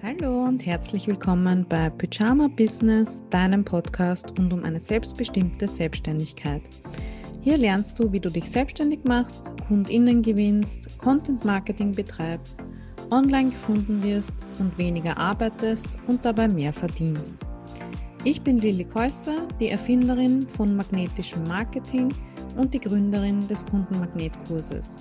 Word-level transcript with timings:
Hallo 0.00 0.44
und 0.44 0.64
herzlich 0.64 1.08
willkommen 1.08 1.66
bei 1.68 1.90
Pyjama 1.90 2.46
Business, 2.46 3.20
deinem 3.30 3.64
Podcast 3.64 4.32
rund 4.38 4.52
um 4.52 4.62
eine 4.62 4.78
selbstbestimmte 4.78 5.66
Selbstständigkeit. 5.66 6.62
Hier 7.40 7.58
lernst 7.58 7.98
du, 7.98 8.12
wie 8.12 8.20
du 8.20 8.30
dich 8.30 8.48
selbstständig 8.48 9.00
machst, 9.02 9.50
KundInnen 9.66 10.22
gewinnst, 10.22 10.96
Content 11.00 11.44
Marketing 11.44 11.90
betreibst, 11.90 12.56
online 13.10 13.50
gefunden 13.50 14.00
wirst 14.04 14.34
und 14.60 14.78
weniger 14.78 15.16
arbeitest 15.16 15.88
und 16.06 16.24
dabei 16.24 16.46
mehr 16.46 16.72
verdienst. 16.72 17.44
Ich 18.22 18.40
bin 18.40 18.58
Lilly 18.58 18.84
Käusser, 18.84 19.48
die 19.58 19.70
Erfinderin 19.70 20.42
von 20.42 20.76
magnetischem 20.76 21.42
Marketing 21.48 22.14
und 22.56 22.72
die 22.72 22.80
Gründerin 22.80 23.48
des 23.48 23.66
Kundenmagnetkurses. 23.66 24.94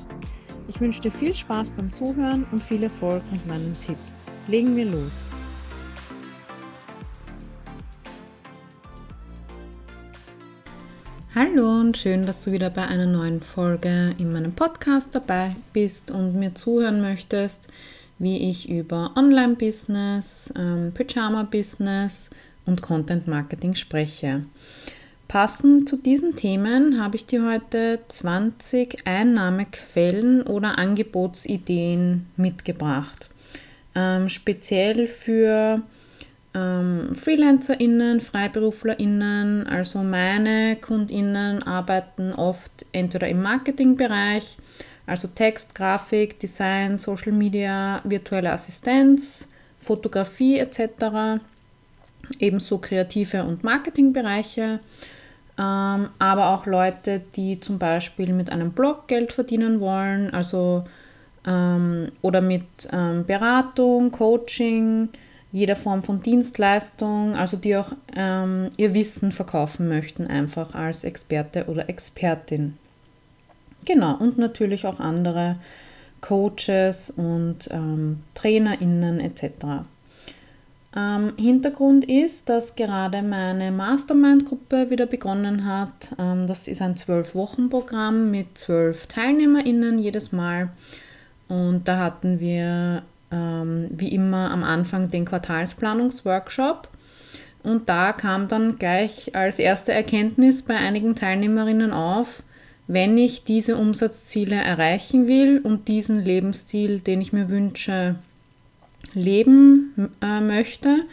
Ich 0.68 0.82
wünsche 0.82 1.02
dir 1.02 1.11
viel 1.11 1.36
Spaß 1.36 1.70
beim 1.70 1.93
Zuhören 1.93 2.48
und 2.52 2.64
viel 2.64 2.82
Erfolg 2.82 3.21
mit 3.32 3.45
meinen 3.45 3.75
Tipps. 3.86 4.17
Legen 4.50 4.78
wir 4.78 4.86
los. 4.86 5.11
Hallo 11.36 11.82
und 11.82 11.97
schön, 11.97 12.25
dass 12.25 12.46
du 12.46 12.54
wieder 12.54 12.70
bei 12.70 12.87
einer 12.87 13.06
neuen 13.06 13.42
Folge 13.42 14.15
in 14.18 14.32
meinem 14.32 14.54
Podcast 14.54 15.14
dabei 15.14 15.54
bist 15.73 16.11
und 16.11 16.36
mir 16.36 16.56
zuhören 16.56 17.01
möchtest, 17.01 17.68
wie 18.20 18.50
ich 18.50 18.70
über 18.70 19.11
Online-Business, 19.18 20.54
ähm, 20.57 20.93
Pyjama-Business 20.93 22.29
und 22.65 22.82
Content-Marketing 22.82 23.75
spreche. 23.75 24.45
Passend 25.28 25.89
zu 25.89 25.98
diesen 25.98 26.37
Themen 26.37 27.01
habe 27.04 27.18
ich 27.18 27.25
dir 27.25 27.45
heute 27.45 28.00
20 28.07 29.06
Einnahmequellen 29.06 30.43
oder 30.43 30.79
Angebotsideen 30.79 32.28
mitgebracht. 32.38 33.30
Ähm, 33.97 34.30
speziell 34.30 35.08
für 35.08 35.81
ähm, 36.53 37.16
FreelancerInnen, 37.16 38.22
FreiberuflerInnen, 38.22 39.66
also 39.66 40.03
meine 40.03 40.76
KundInnen 40.76 41.64
arbeiten 41.64 42.31
oft 42.31 42.86
entweder 42.92 43.28
im 43.28 43.42
Marketingbereich, 43.42 44.58
also 45.08 45.28
Text, 45.28 45.73
Grafik, 45.73 46.40
Design, 46.40 47.00
Social 47.00 47.31
Media, 47.31 48.00
virtuelle 48.03 48.52
Assistenz, 48.52 49.50
Fotografie 49.80 50.59
etc., 50.59 51.42
ebenso 52.38 52.78
kreative 52.78 53.45
und 53.45 53.64
Marketingbereiche. 53.64 54.80
Ähm, 55.58 56.09
aber 56.20 56.50
auch 56.50 56.68
Leute, 56.68 57.23
die 57.36 57.59
zum 57.59 57.80
Beispiel 57.80 58.31
mit 58.31 58.52
einem 58.52 58.73
Blog 58.73 59.08
Geld 59.08 59.34
verdienen 59.34 59.80
wollen, 59.80 60.31
also 60.36 60.86
ähm, 61.48 62.09
oder 62.22 62.42
mit 62.42 62.66
ähm, 62.92 63.26
Beratung, 63.26 64.12
Coaching, 64.12 65.09
jeder 65.52 65.78
Form 65.78 66.03
von 66.03 66.22
Dienstleistung, 66.22 67.36
also 67.36 67.58
die 67.58 67.78
auch 67.78 67.94
ähm, 68.16 68.70
ihr 68.78 68.94
Wissen 68.94 69.31
verkaufen 69.31 69.88
möchten, 69.88 70.28
einfach 70.28 70.75
als 70.75 71.03
Experte 71.06 71.66
oder 71.66 71.90
Expertin. 71.90 72.78
Genau, 73.86 74.18
und 74.18 74.38
natürlich 74.38 74.86
auch 74.86 75.00
andere 75.00 75.56
Coaches 76.20 77.12
und 77.12 77.70
ähm, 77.72 78.20
TrainerInnen 78.34 79.22
etc. 79.22 79.86
Ähm, 80.95 81.34
Hintergrund 81.38 82.06
ist, 82.06 82.50
dass 82.50 82.75
gerade 82.75 83.22
meine 83.22 83.72
Mastermind-Gruppe 83.72 84.90
wieder 84.90 85.06
begonnen 85.06 85.66
hat. 85.66 86.12
Ähm, 86.18 86.48
das 86.48 86.68
ist 86.68 86.81
ein 86.81 86.98
Zwölf-Wochen-Programm 86.98 88.31
mit 88.31 88.58
zwölf 88.58 89.08
TeilnehmerInnen 89.08 90.00
jedes 90.00 90.31
Mal. 90.31 90.70
Und 91.48 91.88
da 91.88 91.98
hatten 91.98 92.40
wir 92.40 93.03
ähm, 93.31 93.88
wie 93.92 94.14
immer 94.14 94.52
am 94.52 94.64
Anfang 94.64 95.09
den 95.09 95.26
Quartalsplanungsworkshop. 95.26 96.90
Und 97.64 97.90
da 97.90 98.14
kam 98.14 98.48
dann 98.48 98.78
gleich 98.78 99.35
als 99.35 99.59
erste 99.59 99.91
Erkenntnis 99.91 100.62
bei 100.62 100.75
einigen 100.75 101.16
Teilnehmerinnen 101.16 101.91
auf, 101.91 102.44
wenn 102.88 103.18
ich 103.18 103.44
diese 103.44 103.75
Umsatzziele 103.75 104.56
erreichen 104.56 105.28
will 105.28 105.59
und 105.62 105.90
diesen 105.90 106.24
Lebensstil, 106.24 107.02
den 107.02 107.19
ich 107.19 107.34
mir 107.34 107.50
wünsche, 107.50 108.16
leben 109.14 110.12
äh, 110.22 110.40
möchte, 110.40 111.03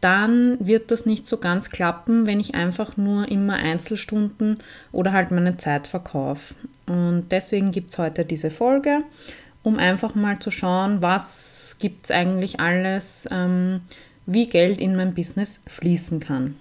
dann 0.00 0.56
wird 0.58 0.90
das 0.90 1.06
nicht 1.06 1.28
so 1.28 1.36
ganz 1.36 1.70
klappen, 1.70 2.26
wenn 2.26 2.40
ich 2.40 2.56
einfach 2.56 2.96
nur 2.96 3.30
immer 3.30 3.54
Einzelstunden 3.54 4.58
oder 4.90 5.12
halt 5.12 5.30
meine 5.30 5.56
Zeit 5.58 5.86
verkaufe. 5.86 6.54
Und 6.86 7.26
deswegen 7.30 7.70
gibt 7.70 7.92
es 7.92 7.98
heute 7.98 8.24
diese 8.24 8.50
Folge, 8.50 9.04
um 9.62 9.78
einfach 9.78 10.14
mal 10.14 10.38
zu 10.38 10.50
schauen, 10.50 11.02
was 11.02 11.76
gibt 11.78 12.04
es 12.04 12.10
eigentlich 12.10 12.60
alles, 12.60 13.28
ähm, 13.30 13.80
wie 14.26 14.46
Geld 14.46 14.80
in 14.80 14.96
mein 14.96 15.14
Business 15.14 15.62
fließen 15.66 16.20
kann. 16.20 16.56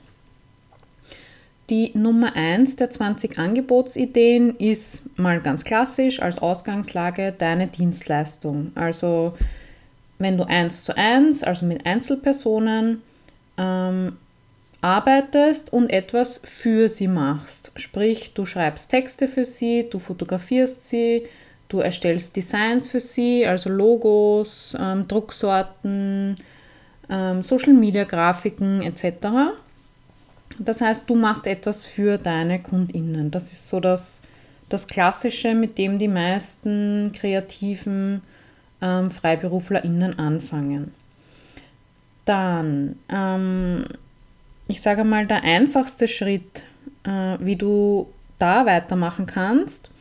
Die 1.70 1.92
Nummer 1.98 2.36
1 2.36 2.76
der 2.76 2.90
20 2.90 3.40
Angebotsideen 3.40 4.56
ist 4.58 5.04
mal 5.18 5.40
ganz 5.40 5.64
klassisch 5.64 6.22
als 6.22 6.40
Ausgangslage 6.40 7.34
deine 7.38 7.68
Dienstleistung. 7.68 8.72
Also 8.76 9.34
wenn 10.20 10.38
du 10.38 10.44
eins 10.44 10.84
zu 10.84 10.98
eins, 10.98 11.44
also 11.44 11.66
mit 11.66 11.86
Einzelpersonen, 11.86 13.02
ähm, 13.58 14.18
arbeitest 14.82 15.72
und 15.72 15.90
etwas 15.92 16.42
für 16.44 16.90
sie 16.90 17.08
machst. 17.08 17.72
Sprich, 17.76 18.34
du 18.34 18.46
schreibst 18.46 18.90
Texte 18.90 19.28
für 19.28 19.46
sie, 19.46 19.88
du 19.90 20.00
fotografierst 20.00 20.88
sie, 20.88 21.24
du 21.72 21.80
erstellst 21.80 22.36
Designs 22.36 22.90
für 22.90 23.00
sie, 23.00 23.46
also 23.46 23.70
Logos, 23.70 24.76
ähm, 24.80 25.08
Drucksorten, 25.08 26.36
ähm, 27.10 27.42
Social-Media-Grafiken 27.42 28.82
etc. 28.82 29.54
Das 30.60 30.82
heißt, 30.82 31.10
du 31.10 31.16
machst 31.16 31.48
etwas 31.48 31.86
für 31.86 32.18
deine 32.18 32.62
Kundinnen. 32.62 33.32
Das 33.32 33.52
ist 33.52 33.70
so 33.70 33.80
das, 33.80 34.22
das 34.68 34.88
Klassische, 34.88 35.56
mit 35.56 35.78
dem 35.78 35.98
die 35.98 36.10
meisten 36.10 37.12
kreativen 37.14 38.22
ähm, 38.82 39.10
FreiberuflerInnen 39.10 40.20
anfangen. 40.20 40.94
Dann, 42.26 42.98
ähm, 43.10 43.86
ich 44.68 44.82
sage 44.82 45.06
mal, 45.06 45.26
der 45.26 45.44
einfachste 45.44 46.08
Schritt, 46.08 46.64
äh, 47.04 47.38
wie 47.40 47.56
du 47.56 48.08
da 48.40 48.66
weitermachen 48.66 49.26
kannst, 49.26 49.92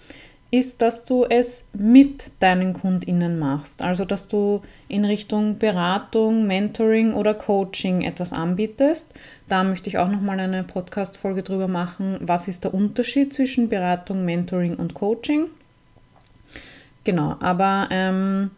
ist, 0.51 0.83
dass 0.83 1.05
du 1.05 1.25
es 1.25 1.69
mit 1.73 2.33
deinen 2.41 2.73
KundInnen 2.73 3.39
machst. 3.39 3.83
Also, 3.83 4.05
dass 4.05 4.27
du 4.27 4.63
in 4.89 5.05
Richtung 5.05 5.59
Beratung, 5.59 6.47
Mentoring 6.47 7.15
oder 7.15 7.35
Coaching 7.35 8.03
etwas 8.03 8.33
anbietest. 8.33 9.15
Da 9.49 9.63
möchte 9.63 9.89
ich 9.89 9.99
auch 9.99 10.09
nochmal 10.09 10.41
eine 10.41 10.65
Podcast-Folge 10.65 11.45
drüber 11.45 11.69
machen. 11.69 12.19
Was 12.21 12.49
ist 12.49 12.65
der 12.65 12.75
Unterschied 12.75 13.33
zwischen 13.33 13.69
Beratung, 13.69 14.25
Mentoring 14.25 14.75
und 14.75 14.95
Coaching? 14.95 15.47
Genau, 17.05 17.37
aber 17.41 17.89
ähm, 17.91 18.51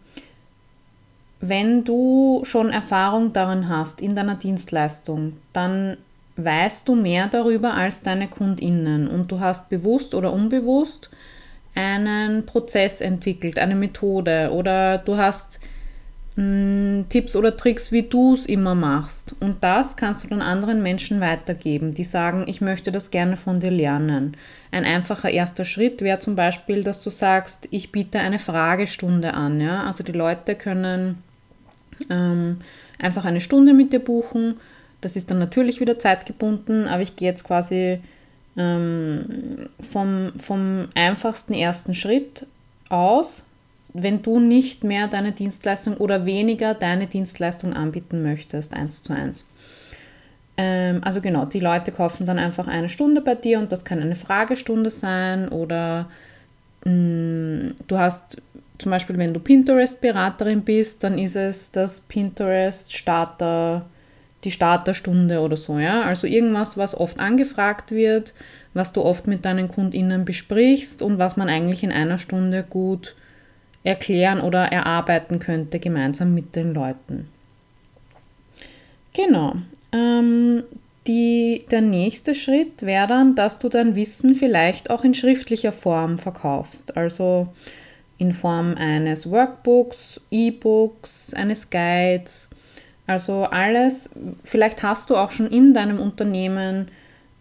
wenn 1.40 1.84
du 1.84 2.40
schon 2.44 2.70
Erfahrung 2.70 3.32
darin 3.32 3.68
hast 3.68 4.00
in 4.00 4.16
deiner 4.16 4.36
Dienstleistung, 4.36 5.34
dann 5.52 5.98
weißt 6.36 6.88
du 6.88 6.94
mehr 6.94 7.26
darüber 7.26 7.74
als 7.74 8.02
deine 8.02 8.28
Kundinnen 8.28 9.06
und 9.08 9.30
du 9.30 9.40
hast 9.40 9.68
bewusst 9.68 10.14
oder 10.14 10.32
unbewusst 10.32 11.10
einen 11.74 12.44
Prozess 12.44 13.00
entwickelt, 13.00 13.58
eine 13.58 13.74
Methode 13.74 14.50
oder 14.52 14.98
du 14.98 15.16
hast 15.16 15.60
mh, 16.36 16.42
hm, 16.42 17.06
Tipps 17.08 17.36
oder 17.36 17.56
Tricks, 17.56 17.92
wie 17.92 18.02
du 18.02 18.34
es 18.34 18.46
immer 18.46 18.74
machst. 18.74 19.34
Und 19.40 19.62
das 19.64 19.96
kannst 19.96 20.24
du 20.24 20.28
dann 20.28 20.42
anderen 20.42 20.82
Menschen 20.82 21.20
weitergeben, 21.20 21.94
die 21.94 22.04
sagen, 22.04 22.44
ich 22.46 22.60
möchte 22.60 22.92
das 22.92 23.10
gerne 23.10 23.36
von 23.36 23.60
dir 23.60 23.70
lernen. 23.70 24.36
Ein 24.70 24.84
einfacher 24.84 25.30
erster 25.30 25.64
Schritt 25.64 26.02
wäre 26.02 26.18
zum 26.18 26.36
Beispiel, 26.36 26.84
dass 26.84 27.02
du 27.02 27.10
sagst, 27.10 27.68
ich 27.70 27.92
biete 27.92 28.18
eine 28.18 28.38
Fragestunde 28.38 29.34
an. 29.34 29.60
Ja? 29.60 29.84
Also 29.84 30.04
die 30.04 30.12
Leute 30.12 30.54
können 30.54 31.22
ähm, 32.10 32.58
einfach 32.98 33.24
eine 33.24 33.40
Stunde 33.40 33.72
mit 33.72 33.92
dir 33.92 34.00
buchen. 34.00 34.56
Das 35.00 35.16
ist 35.16 35.30
dann 35.30 35.38
natürlich 35.38 35.80
wieder 35.80 35.98
zeitgebunden, 35.98 36.86
aber 36.86 37.02
ich 37.02 37.16
gehe 37.16 37.28
jetzt 37.28 37.44
quasi 37.44 37.98
ähm, 38.56 39.68
vom, 39.80 40.32
vom 40.38 40.88
einfachsten 40.94 41.54
ersten 41.54 41.94
Schritt 41.94 42.46
aus, 42.88 43.44
wenn 43.94 44.22
du 44.22 44.38
nicht 44.38 44.84
mehr 44.84 45.08
deine 45.08 45.32
Dienstleistung 45.32 45.96
oder 45.96 46.24
weniger 46.26 46.74
deine 46.74 47.06
Dienstleistung 47.06 47.74
anbieten 47.74 48.22
möchtest, 48.22 48.74
eins 48.74 49.02
zu 49.02 49.12
eins. 49.12 49.46
Ähm, 50.56 51.00
also 51.02 51.20
genau, 51.20 51.44
die 51.46 51.60
Leute 51.60 51.92
kaufen 51.92 52.26
dann 52.26 52.38
einfach 52.38 52.68
eine 52.68 52.88
Stunde 52.88 53.20
bei 53.20 53.34
dir 53.34 53.58
und 53.58 53.72
das 53.72 53.84
kann 53.84 54.00
eine 54.00 54.16
Fragestunde 54.16 54.90
sein 54.90 55.48
oder 55.48 56.08
mh, 56.84 56.92
mm, 56.92 57.74
du 57.86 57.98
hast 57.98 58.42
zum 58.78 58.90
Beispiel, 58.90 59.16
wenn 59.16 59.32
du 59.32 59.38
Pinterest-Beraterin 59.40 60.62
bist, 60.62 61.04
dann 61.04 61.16
ist 61.16 61.36
es 61.36 61.70
das 61.70 62.00
Pinterest-Starter, 62.00 63.86
die 64.44 64.50
Starterstunde 64.50 65.40
oder 65.40 65.56
so, 65.56 65.78
ja. 65.78 66.02
Also 66.02 66.26
irgendwas, 66.26 66.76
was 66.76 66.98
oft 66.98 67.18
angefragt 67.18 67.90
wird, 67.90 68.34
was 68.74 68.92
du 68.92 69.02
oft 69.02 69.26
mit 69.26 69.44
deinen 69.44 69.68
KundInnen 69.68 70.24
besprichst 70.24 71.02
und 71.02 71.18
was 71.18 71.36
man 71.36 71.48
eigentlich 71.48 71.82
in 71.82 71.92
einer 71.92 72.18
Stunde 72.18 72.64
gut 72.68 73.14
erklären 73.84 74.40
oder 74.40 74.64
erarbeiten 74.66 75.38
könnte, 75.38 75.78
gemeinsam 75.78 76.34
mit 76.34 76.56
den 76.56 76.74
Leuten. 76.74 77.28
Genau. 79.12 79.54
Ähm, 79.92 80.62
die, 81.06 81.64
der 81.70 81.80
nächste 81.80 82.34
Schritt 82.34 82.82
wäre 82.82 83.08
dann, 83.08 83.34
dass 83.34 83.58
du 83.58 83.68
dein 83.68 83.96
Wissen 83.96 84.34
vielleicht 84.34 84.90
auch 84.90 85.04
in 85.04 85.14
schriftlicher 85.14 85.72
Form 85.72 86.18
verkaufst. 86.18 86.96
Also 86.96 87.48
in 88.18 88.32
Form 88.32 88.74
eines 88.76 89.30
Workbooks, 89.30 90.20
E-Books, 90.30 91.34
eines 91.34 91.70
Guides. 91.70 92.50
Also 93.06 93.44
alles, 93.44 94.10
vielleicht 94.44 94.82
hast 94.82 95.10
du 95.10 95.16
auch 95.16 95.32
schon 95.32 95.48
in 95.48 95.74
deinem 95.74 95.98
Unternehmen 95.98 96.86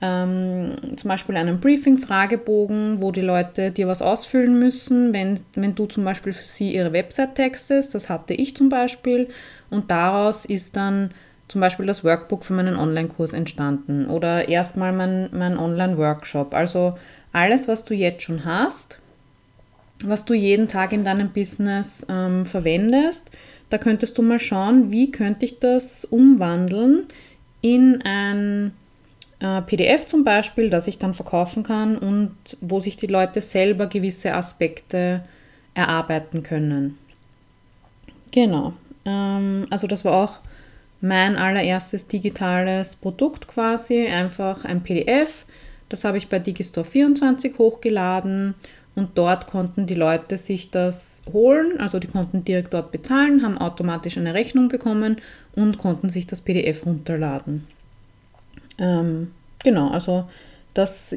ähm, 0.02 0.76
zum 0.98 1.08
Beispiel 1.08 1.38
einen 1.38 1.60
Briefing-Fragebogen, 1.60 3.02
wo 3.02 3.12
die 3.12 3.22
Leute 3.22 3.70
dir 3.70 3.88
was 3.88 4.02
ausfüllen 4.02 4.58
müssen, 4.58 5.14
wenn, 5.14 5.40
wenn 5.54 5.76
du 5.76 5.86
zum 5.86 6.04
Beispiel 6.04 6.34
für 6.34 6.46
sie 6.46 6.74
ihre 6.74 6.92
Website 6.92 7.36
textest. 7.36 7.94
Das 7.94 8.10
hatte 8.10 8.34
ich 8.34 8.56
zum 8.56 8.70
Beispiel. 8.70 9.30
Und 9.70 9.92
daraus 9.92 10.46
ist 10.46 10.76
dann 10.76 11.12
zum 11.48 11.62
Beispiel 11.62 11.86
das 11.86 12.04
Workbook 12.04 12.46
für 12.46 12.54
meinen 12.54 12.78
Online-Kurs 12.78 13.34
entstanden 13.34 14.08
oder 14.08 14.50
erstmal 14.50 14.94
mein, 14.94 15.30
mein 15.34 15.60
Online-Workshop. 15.60 16.54
Also 16.56 16.98
alles, 17.32 17.68
was 17.68 17.86
du 17.86 17.94
jetzt 17.94 18.24
schon 18.24 18.46
hast, 18.46 19.00
was 20.04 20.26
du 20.26 20.34
jeden 20.34 20.68
Tag 20.68 20.94
in 20.94 21.04
deinem 21.04 21.30
Business 21.30 22.08
ähm, 22.10 22.46
verwendest, 22.46 23.30
da 23.72 23.78
könntest 23.78 24.18
du 24.18 24.22
mal 24.22 24.40
schauen, 24.40 24.92
wie 24.92 25.12
könnte 25.12 25.46
ich 25.46 25.60
das 25.60 26.04
umwandeln 26.06 27.06
in 27.62 28.02
ein 28.04 28.74
äh, 29.40 29.62
PDF 29.62 30.06
zum 30.06 30.26
Beispiel, 30.26 30.70
das 30.70 30.88
ich 30.88 30.98
dann 30.98 31.14
verkaufen 31.14 31.64
kann 31.64 31.98
und 31.98 32.36
wo 32.60 32.82
sich 32.82 32.98
die 32.98 33.08
Leute 33.08 33.40
selber 33.40 33.88
gewisse 33.88 34.34
Aspekte 34.34 35.24
erarbeiten 35.74 36.44
können. 36.44 36.98
Genau. 38.32 38.74
Ähm, 39.06 39.68
also 39.70 39.88
das 39.88 40.04
war 40.04 40.14
auch 40.14 40.40
mein 41.00 41.38
allererstes 41.38 42.08
digitales 42.08 42.98
Produkt 42.98 43.48
quasi, 43.48 44.06
einfach 44.06 44.66
ein 44.66 44.84
PDF. 44.84 45.46
Das 45.88 46.04
habe 46.04 46.18
ich 46.18 46.28
bei 46.28 46.38
Digistore24 46.38 47.58
hochgeladen 47.58 48.54
und 48.96 49.18
dort 49.18 49.48
konnten 49.48 49.88
die 49.88 49.96
Leute 49.96 50.38
sich 50.38 50.70
das 50.70 51.22
holen, 51.32 51.80
also 51.80 52.00
die 52.00 52.08
konnten 52.08 52.44
direkt 52.44 52.74
dort 52.74 52.92
bezahlen, 52.92 53.42
haben 53.42 53.58
automatisch 53.58 54.18
eine 54.18 54.34
Rechnung 54.34 54.68
bekommen 54.68 55.18
und 55.56 55.78
konnten 55.78 56.10
sich 56.10 56.28
das 56.28 56.42
PDF 56.42 56.86
runterladen. 56.86 57.66
Ähm, 58.78 59.32
genau, 59.64 59.90
also 59.90 60.26
das, 60.74 61.16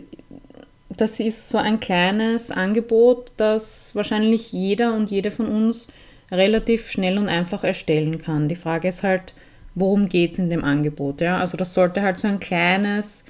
das 0.89 1.19
ist 1.19 1.49
so 1.49 1.59
ein 1.59 1.81
kleines 1.81 2.53
Angebot, 2.53 3.33
das 3.37 3.95
wahrscheinlich 3.95 4.53
jeder 4.53 4.95
und 4.95 5.11
jede 5.11 5.33
von 5.33 5.49
uns 5.49 5.89
relativ 6.31 6.91
schnell 6.91 7.19
und 7.19 7.29
einfach 7.29 7.65
erstellen 7.65 8.19
kann. 8.19 8.49
Die 8.49 8.57
Frage 8.57 8.89
ist 8.89 9.03
halt, 9.03 9.35
worum 9.75 10.09
geht 10.09 10.33
es 10.33 10.39
in 10.39 10.49
dem 10.49 10.63
Angebot. 10.63 11.21
Ja? 11.21 11.39
Also 11.39 11.57
das 11.57 11.75
sollte 11.75 12.03
halt 12.03 12.21
so 12.21 12.29
ein 12.29 12.39
kleines, 12.39 13.25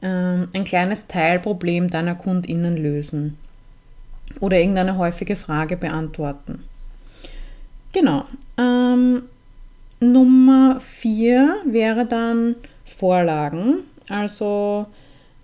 ähm, 0.00 0.48
ein 0.54 0.64
kleines 0.64 1.06
Teilproblem 1.06 1.90
deiner 1.90 2.14
KundInnen 2.14 2.78
lösen 2.78 3.36
oder 4.40 4.58
irgendeine 4.58 4.96
häufige 4.98 5.36
Frage 5.36 5.76
beantworten. 5.76 6.64
Genau. 7.92 8.24
Ähm, 8.58 9.22
Nummer 10.00 10.78
vier 10.80 11.56
wäre 11.64 12.04
dann 12.06 12.56
Vorlagen. 12.84 13.78
Also 14.08 14.86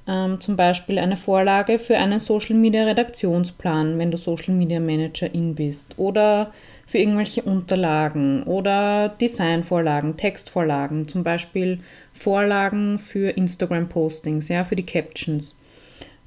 ähm, 0.07 0.41
zum 0.41 0.57
Beispiel 0.57 0.99
eine 0.99 1.17
Vorlage 1.17 1.79
für 1.79 1.97
einen 1.97 2.21
Social 2.21 2.57
Media 2.57 2.85
Redaktionsplan, 2.85 3.99
wenn 3.99 4.11
du 4.11 4.19
Social 4.19 4.55
Media 4.55 4.81
Managerin 4.81 5.55
bist. 5.55 5.95
Oder 5.97 6.53
für 6.87 6.99
irgendwelche 6.99 7.43
Unterlagen 7.43 8.43
oder 8.43 9.09
Designvorlagen, 9.09 10.17
Textvorlagen, 10.17 11.09
zum 11.09 11.23
Beispiel 11.23 11.79
Vorlagen 12.13 12.99
für 12.99 13.31
Instagram-Postings, 13.31 14.49
ja, 14.49 14.65
für 14.65 14.77
die 14.77 14.85
Captions. 14.85 15.55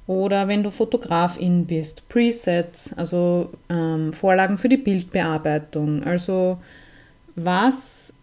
Oder 0.06 0.46
wenn 0.46 0.62
du 0.62 0.70
Fotografin 0.70 1.66
bist, 1.66 2.08
Presets, 2.08 2.92
also 2.96 3.50
ähm, 3.68 4.12
Vorlagen 4.12 4.56
für 4.56 4.68
die 4.68 4.76
Bildbearbeitung. 4.76 6.04
Also 6.04 6.58
was 7.34 8.14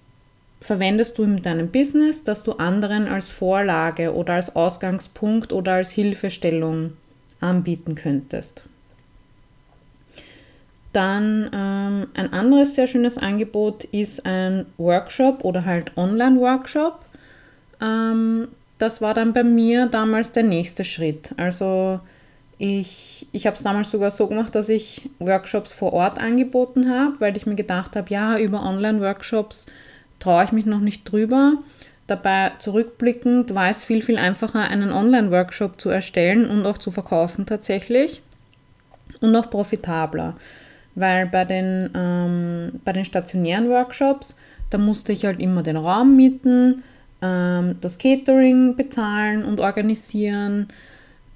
verwendest 0.62 1.18
du 1.18 1.24
in 1.24 1.42
deinem 1.42 1.70
Business, 1.70 2.24
dass 2.24 2.44
du 2.44 2.54
anderen 2.54 3.08
als 3.08 3.30
Vorlage 3.30 4.14
oder 4.16 4.36
als 4.36 4.56
Ausgangspunkt 4.56 5.52
oder 5.52 5.74
als 5.74 5.92
Hilfestellung 5.92 6.94
anbieten 7.42 7.96
könntest. 7.96 8.64
Dann 10.94 11.50
ähm, 11.54 12.08
ein 12.14 12.32
anderes 12.32 12.76
sehr 12.76 12.88
schönes 12.88 13.18
Angebot 13.18 13.84
ist 13.86 14.26
ein 14.26 14.68
Workshop 14.78 15.44
oder 15.44 15.66
halt 15.66 15.98
Online-Workshop. 15.98 17.00
Ähm, 17.82 18.48
das 18.84 19.02
war 19.02 19.14
dann 19.14 19.34
bei 19.34 19.44
mir 19.44 19.88
damals 19.88 20.32
der 20.32 20.44
nächste 20.44 20.84
Schritt. 20.84 21.34
Also 21.38 22.00
ich, 22.58 23.28
ich 23.32 23.48
habe 23.48 23.56
es 23.56 23.64
damals 23.64 23.90
sogar 23.90 24.12
so 24.12 24.28
gemacht, 24.28 24.54
dass 24.56 24.70
ich 24.70 25.10
Workshops 25.20 25.74
vor 25.74 25.94
Ort 25.94 26.22
angeboten 26.22 26.90
habe, 26.90 27.20
weil 27.20 27.36
ich 27.36 27.46
mir 27.46 27.56
gedacht 27.56 27.96
habe, 27.96 28.10
ja, 28.10 28.38
über 28.38 28.64
Online-Workshops 28.64 29.66
traue 30.20 30.44
ich 30.44 30.52
mich 30.52 30.66
noch 30.66 30.80
nicht 30.80 31.10
drüber. 31.12 31.54
Dabei 32.08 32.52
zurückblickend 32.60 33.56
war 33.56 33.70
es 33.70 33.84
viel, 33.84 34.02
viel 34.02 34.18
einfacher, 34.18 34.62
einen 34.62 34.92
Online-Workshop 34.92 35.80
zu 35.80 35.90
erstellen 35.90 36.50
und 36.50 36.66
auch 36.66 36.78
zu 36.78 36.92
verkaufen 36.92 37.46
tatsächlich 37.46 38.22
und 39.22 39.36
auch 39.36 39.50
profitabler 39.50 40.36
weil 40.96 41.26
bei 41.28 41.46
den, 41.46 41.90
ähm, 41.96 42.80
bei 42.86 42.94
den 42.94 43.06
stationären 43.06 43.70
Workshops, 43.70 44.36
da 44.70 44.78
musste 44.78 45.12
ich 45.12 45.26
halt 45.26 45.40
immer 45.40 45.64
den 45.64 45.78
Raum 45.78 46.16
mieten, 46.16 46.84
ähm, 47.24 47.76
das 47.80 47.98
Catering 47.98 48.76
bezahlen 48.76 49.46
und 49.46 49.62
organisieren. 49.62 50.68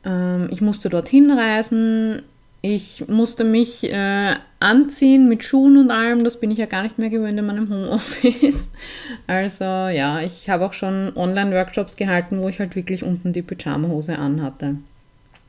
Ähm, 0.04 0.50
ich 0.52 0.62
musste 0.62 0.90
dorthin 0.90 1.32
reisen. 1.32 2.24
Ich 2.62 3.08
musste 3.08 3.44
mich 3.44 3.90
äh, 3.90 4.36
anziehen 4.60 5.30
mit 5.30 5.44
Schuhen 5.44 5.78
und 5.78 5.92
allem. 5.92 6.24
Das 6.24 6.40
bin 6.40 6.52
ich 6.52 6.58
ja 6.58 6.66
gar 6.66 6.84
nicht 6.84 7.00
mehr 7.00 7.10
gewöhnt 7.10 7.40
in 7.40 7.46
meinem 7.46 7.70
Homeoffice. 7.70 8.70
Also 9.28 9.64
ja, 9.64 10.22
ich 10.22 10.50
habe 10.50 10.66
auch 10.66 10.74
schon 10.74 11.12
Online-Workshops 11.16 11.98
gehalten, 11.98 12.42
wo 12.42 12.48
ich 12.48 12.60
halt 12.60 12.76
wirklich 12.76 13.04
unten 13.04 13.34
die 13.34 13.42
Pyjama-Hose 13.42 14.18
anhatte 14.18 14.76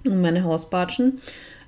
und 0.04 0.20
meine 0.20 0.44
Hausbatschen. 0.44 1.14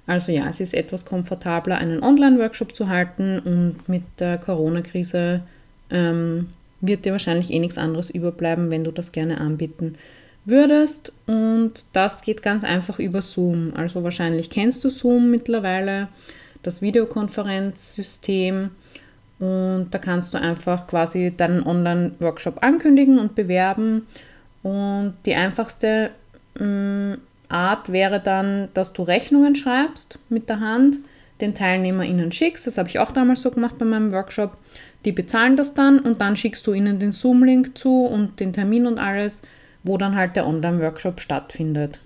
Also 0.07 0.33
ja, 0.33 0.49
es 0.49 0.61
ist 0.61 0.75
etwas 0.75 1.05
komfortabler, 1.05 1.79
einen 1.79 2.03
Online-Workshop 2.03 2.75
zu 2.75 2.89
halten 2.89 3.39
und 3.39 3.89
mit 3.89 4.03
der 4.19 4.39
Corona-Krise 4.39 5.43
ähm, 5.91 6.49
wird 6.81 7.05
dir 7.05 7.13
wahrscheinlich 7.13 7.53
eh 7.53 7.59
nichts 7.59 7.79
anderes 7.79 8.11
überbleiben, 8.11 8.71
wenn 8.71 8.85
du 8.85 8.91
das 8.91 9.13
gerne 9.13 9.41
anbieten 9.41 9.97
würdest. 10.45 11.13
Und 11.27 11.85
das 11.93 12.23
geht 12.23 12.43
ganz 12.43 12.65
einfach 12.65 12.99
über 12.99 13.23
Zoom. 13.23 13.73
Also 13.75 14.03
wahrscheinlich 14.03 14.51
kennst 14.51 14.85
du 14.85 14.91
Zoom 14.91 15.31
mittlerweile, 15.31 16.09
das 16.63 16.83
Videokonferenzsystem. 16.83 18.71
Und 19.39 19.89
da 19.91 19.99
kannst 19.99 20.35
du 20.35 20.39
einfach 20.39 20.87
quasi 20.87 21.33
deinen 21.35 21.63
Online-Workshop 21.63 22.63
ankündigen 22.63 23.19
und 23.19 23.35
bewerben. 23.35 24.07
Und 24.63 25.15
die 25.25 25.35
einfachste 25.35 26.11
mh, 26.59 26.67
mm, 26.67 27.19
Art 27.49 27.91
wäre 27.91 28.21
dann, 28.21 28.69
dass 28.75 28.93
du 28.93 29.03
Rechnungen 29.03 29.57
schreibst 29.57 30.19
mit 30.29 30.49
der 30.49 30.61
Hand, 30.61 30.99
den 31.41 31.55
TeilnehmerInnen 31.55 32.31
schickst. 32.33 32.67
Das 32.67 32.79
habe 32.79 32.89
ich 32.89 32.99
auch 32.99 33.11
damals 33.11 33.43
so 33.43 33.51
gemacht 33.51 33.77
bei 33.79 33.85
meinem 33.85 34.13
Workshop. 34.13 34.57
Die 35.05 35.13
bezahlen 35.13 35.57
das 35.57 35.75
dann 35.75 35.99
und 35.99 36.21
dann 36.21 36.37
schickst 36.37 36.67
du 36.67 36.75
ihnen 36.75 36.99
den 36.99 37.13
Zoom-Link 37.13 37.77
zu 37.77 38.05
und 38.05 38.39
den 38.39 38.53
Termin 38.53 38.87
und 38.87 38.99
alles, 38.99 39.43
wo 39.83 39.97
dann 39.97 40.15
halt 40.15 40.37
der 40.37 40.47
Online-Workshop 40.47 41.21
stattfindet. 41.21 42.01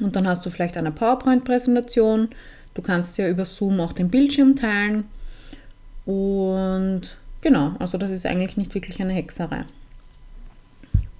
Und 0.00 0.16
dann 0.16 0.26
hast 0.26 0.44
du 0.44 0.50
vielleicht 0.50 0.76
eine 0.76 0.90
PowerPoint-Präsentation. 0.90 2.28
Du 2.74 2.82
kannst 2.82 3.16
ja 3.18 3.28
über 3.28 3.44
Zoom 3.44 3.80
auch 3.80 3.92
den 3.92 4.10
Bildschirm 4.10 4.56
teilen. 4.56 5.04
Und 6.04 7.16
genau, 7.40 7.74
also 7.78 7.96
das 7.96 8.10
ist 8.10 8.26
eigentlich 8.26 8.56
nicht 8.56 8.74
wirklich 8.74 9.00
eine 9.00 9.12
Hexerei. 9.12 9.64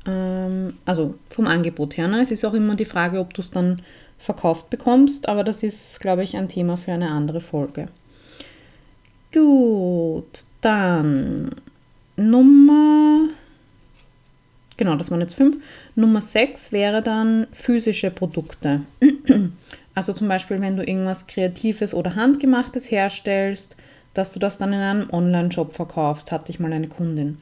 Ähm, 0.07 0.75
also 0.85 1.15
vom 1.31 1.47
Angebot 1.47 1.97
her. 1.97 2.09
Ne? 2.09 2.21
Es 2.21 2.33
ist 2.33 2.45
auch 2.45 2.55
immer 2.55 2.75
die 2.75 2.85
Frage, 2.85 3.21
ob 3.21 3.33
du 3.33 3.43
es 3.43 3.51
dann 3.51 3.83
verkauft 4.19 4.71
bekommst, 4.71 5.29
aber 5.29 5.45
das 5.45 5.63
ist, 5.63 6.01
glaube 6.01 6.23
ich, 6.23 6.37
ein 6.37 6.49
Thema 6.49 6.77
für 6.77 6.93
eine 6.93 7.11
andere 7.11 7.41
Folge. 7.41 7.89
Gut, 9.33 10.45
dann 10.65 11.51
Nummer, 12.17 13.29
genau, 14.77 14.97
das 14.97 15.11
waren 15.11 15.21
jetzt 15.21 15.35
fünf. 15.35 15.57
Nummer 15.95 16.21
sechs 16.21 16.73
wäre 16.73 17.03
dann 17.03 17.47
physische 17.53 18.11
Produkte. 18.11 18.83
Also 19.97 20.13
zum 20.13 20.27
Beispiel, 20.27 20.61
wenn 20.61 20.77
du 20.77 20.85
irgendwas 20.85 21.29
Kreatives 21.29 21.95
oder 21.95 22.17
Handgemachtes 22.17 22.91
herstellst, 22.91 23.77
dass 24.13 24.33
du 24.33 24.41
das 24.41 24.59
dann 24.59 24.73
in 24.73 24.81
einem 24.81 25.09
Online-Shop 25.09 25.73
verkaufst, 25.73 26.33
hatte 26.33 26.51
ich 26.51 26.59
mal 26.59 26.73
eine 26.73 26.89
Kundin 26.89 27.39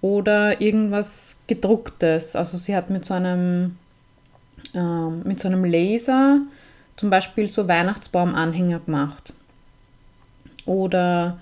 oder 0.00 0.60
irgendwas 0.60 1.38
gedrucktes. 1.46 2.36
Also 2.36 2.58
sie 2.58 2.76
hat 2.76 2.90
mit 2.90 3.04
so 3.04 3.14
einem, 3.14 3.76
äh, 4.74 5.08
mit 5.24 5.40
so 5.40 5.48
einem 5.48 5.64
Laser 5.64 6.40
zum 6.96 7.10
Beispiel 7.10 7.48
so 7.48 7.66
Weihnachtsbaumanhänger 7.66 8.80
gemacht. 8.80 9.32
Oder 10.64 11.38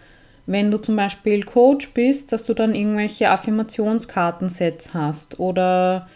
wenn 0.47 0.71
du 0.71 0.79
zum 0.79 0.97
Beispiel 0.97 1.43
Coach 1.45 1.91
bist, 1.95 2.33
dass 2.33 2.45
du 2.45 2.55
dann 2.55 2.75
irgendwelche 2.75 3.31
Affirmationskartensets 3.31 4.93
hast 4.93 5.41
oder 5.41 6.09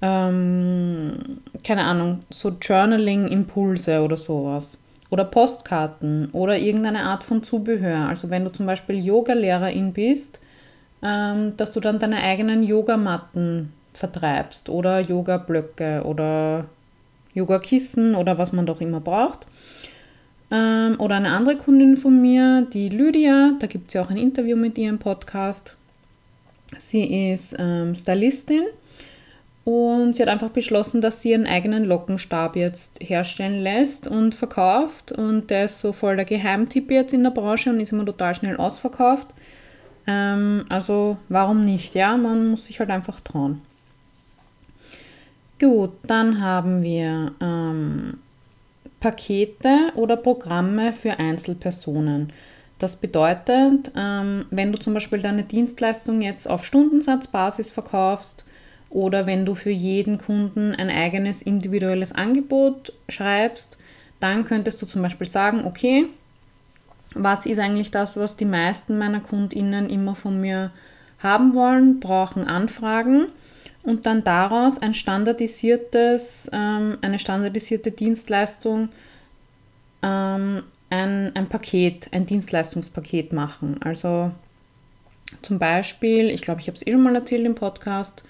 ähm, 0.00 1.40
keine 1.64 1.84
Ahnung, 1.84 2.20
so 2.30 2.50
Journaling-Impulse 2.50 4.02
oder 4.02 4.16
sowas. 4.16 4.80
Oder 5.10 5.24
Postkarten 5.24 6.28
oder 6.32 6.58
irgendeine 6.58 7.04
Art 7.04 7.24
von 7.24 7.42
Zubehör. 7.42 8.08
Also 8.08 8.28
wenn 8.28 8.44
du 8.44 8.52
zum 8.52 8.66
Beispiel 8.66 8.98
Yoga-Lehrerin 9.02 9.94
bist, 9.94 10.38
ähm, 11.02 11.54
dass 11.56 11.72
du 11.72 11.80
dann 11.80 11.98
deine 11.98 12.22
eigenen 12.22 12.62
Yogamatten 12.62 13.72
vertreibst 13.94 14.68
oder 14.68 15.00
Yoga-Blöcke 15.00 16.02
oder 16.04 16.66
Yoga-Kissen 17.32 18.14
oder 18.14 18.36
was 18.36 18.52
man 18.52 18.66
doch 18.66 18.82
immer 18.82 19.00
braucht. 19.00 19.46
Ähm, 20.50 20.96
oder 20.98 21.16
eine 21.16 21.30
andere 21.30 21.56
Kundin 21.56 21.96
von 21.96 22.20
mir, 22.20 22.66
die 22.72 22.88
Lydia, 22.88 23.52
da 23.58 23.66
gibt 23.66 23.88
es 23.88 23.94
ja 23.94 24.02
auch 24.02 24.10
ein 24.10 24.16
Interview 24.16 24.56
mit 24.56 24.78
ihr 24.78 24.88
im 24.88 24.98
Podcast. 24.98 25.76
Sie 26.78 27.30
ist 27.30 27.56
ähm, 27.58 27.94
Stylistin 27.94 28.64
und 29.64 30.14
sie 30.14 30.22
hat 30.22 30.30
einfach 30.30 30.48
beschlossen, 30.48 31.02
dass 31.02 31.20
sie 31.20 31.32
ihren 31.32 31.46
eigenen 31.46 31.84
Lockenstab 31.84 32.56
jetzt 32.56 33.00
herstellen 33.00 33.62
lässt 33.62 34.08
und 34.08 34.34
verkauft. 34.34 35.12
Und 35.12 35.50
der 35.50 35.66
ist 35.66 35.80
so 35.80 35.92
voll 35.92 36.16
der 36.16 36.24
Geheimtipp 36.24 36.90
jetzt 36.90 37.12
in 37.12 37.22
der 37.22 37.30
Branche 37.30 37.68
und 37.68 37.80
ist 37.80 37.92
immer 37.92 38.06
total 38.06 38.34
schnell 38.34 38.56
ausverkauft. 38.56 39.28
Ähm, 40.06 40.64
also 40.70 41.18
warum 41.28 41.66
nicht? 41.66 41.94
Ja, 41.94 42.16
man 42.16 42.48
muss 42.48 42.64
sich 42.64 42.80
halt 42.80 42.88
einfach 42.88 43.20
trauen. 43.20 43.60
Gut, 45.60 45.90
dann 46.04 46.40
haben 46.40 46.82
wir 46.82 47.32
ähm, 47.40 48.18
Pakete 49.00 49.92
oder 49.94 50.16
Programme 50.16 50.92
für 50.92 51.18
Einzelpersonen. 51.18 52.32
Das 52.78 52.96
bedeutet, 52.96 53.92
ähm, 53.96 54.46
wenn 54.50 54.72
du 54.72 54.78
zum 54.78 54.94
Beispiel 54.94 55.20
deine 55.20 55.42
Dienstleistung 55.42 56.22
jetzt 56.22 56.48
auf 56.48 56.64
Stundensatzbasis 56.64 57.70
verkaufst 57.70 58.44
oder 58.90 59.26
wenn 59.26 59.44
du 59.44 59.54
für 59.54 59.70
jeden 59.70 60.18
Kunden 60.18 60.74
ein 60.74 60.90
eigenes 60.90 61.42
individuelles 61.42 62.12
Angebot 62.12 62.92
schreibst, 63.08 63.78
dann 64.20 64.44
könntest 64.44 64.80
du 64.80 64.86
zum 64.86 65.02
Beispiel 65.02 65.26
sagen, 65.26 65.64
okay, 65.64 66.06
was 67.14 67.46
ist 67.46 67.58
eigentlich 67.58 67.90
das, 67.90 68.16
was 68.16 68.36
die 68.36 68.44
meisten 68.44 68.98
meiner 68.98 69.20
Kundinnen 69.20 69.90
immer 69.90 70.14
von 70.14 70.40
mir 70.40 70.70
haben 71.18 71.54
wollen, 71.54 72.00
brauchen 72.00 72.44
Anfragen 72.44 73.26
und 73.88 74.04
dann 74.04 74.22
daraus 74.22 74.76
ein 74.76 74.92
standardisiertes, 74.92 76.50
ähm, 76.52 76.98
eine 77.00 77.18
standardisierte 77.18 77.90
Dienstleistung, 77.90 78.90
ähm, 80.02 80.62
ein, 80.90 81.34
ein 81.34 81.48
Paket, 81.48 82.08
ein 82.12 82.26
Dienstleistungspaket 82.26 83.32
machen. 83.32 83.80
Also 83.82 84.30
zum 85.40 85.58
Beispiel, 85.58 86.28
ich 86.28 86.42
glaube, 86.42 86.60
ich 86.60 86.66
habe 86.66 86.76
es 86.76 86.86
eh 86.86 86.92
schon 86.92 87.02
mal 87.02 87.14
erzählt 87.14 87.46
im 87.46 87.54
Podcast, 87.54 88.24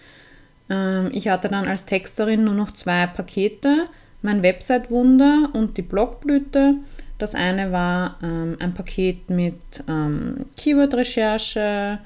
ähm, 0.71 1.11
ich 1.13 1.27
hatte 1.27 1.49
dann 1.49 1.67
als 1.67 1.87
Texterin 1.87 2.45
nur 2.45 2.55
noch 2.55 2.71
zwei 2.71 3.09
Pakete, 3.09 3.87
mein 4.23 4.45
Website-Wunder 4.45 5.51
und 5.55 5.77
die 5.77 5.83
Blogblüte. 5.83 6.77
Das 7.19 7.35
eine 7.35 7.73
war 7.73 8.17
ähm, 8.23 8.57
ein 8.61 8.75
Paket 8.75 9.29
mit 9.29 9.57
ähm, 9.89 10.47
Keyword-Recherche, 10.57 11.99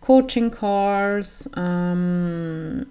Coaching-Calls, 0.00 1.50
ähm, 1.56 2.86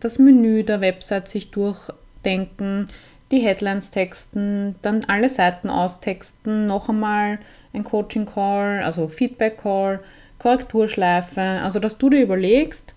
das 0.00 0.18
Menü 0.18 0.64
der 0.64 0.80
Website 0.80 1.28
sich 1.28 1.50
durchdenken, 1.50 2.88
die 3.30 3.40
Headlines 3.40 3.90
texten, 3.90 4.76
dann 4.82 5.04
alle 5.04 5.28
Seiten 5.28 5.68
austexten, 5.68 6.66
noch 6.66 6.88
einmal 6.88 7.38
ein 7.72 7.84
Coaching-Call, 7.84 8.82
also 8.82 9.08
Feedback-Call, 9.08 10.00
Korrekturschleife. 10.38 11.40
Also, 11.40 11.78
dass 11.78 11.98
du 11.98 12.10
dir 12.10 12.22
überlegst, 12.22 12.94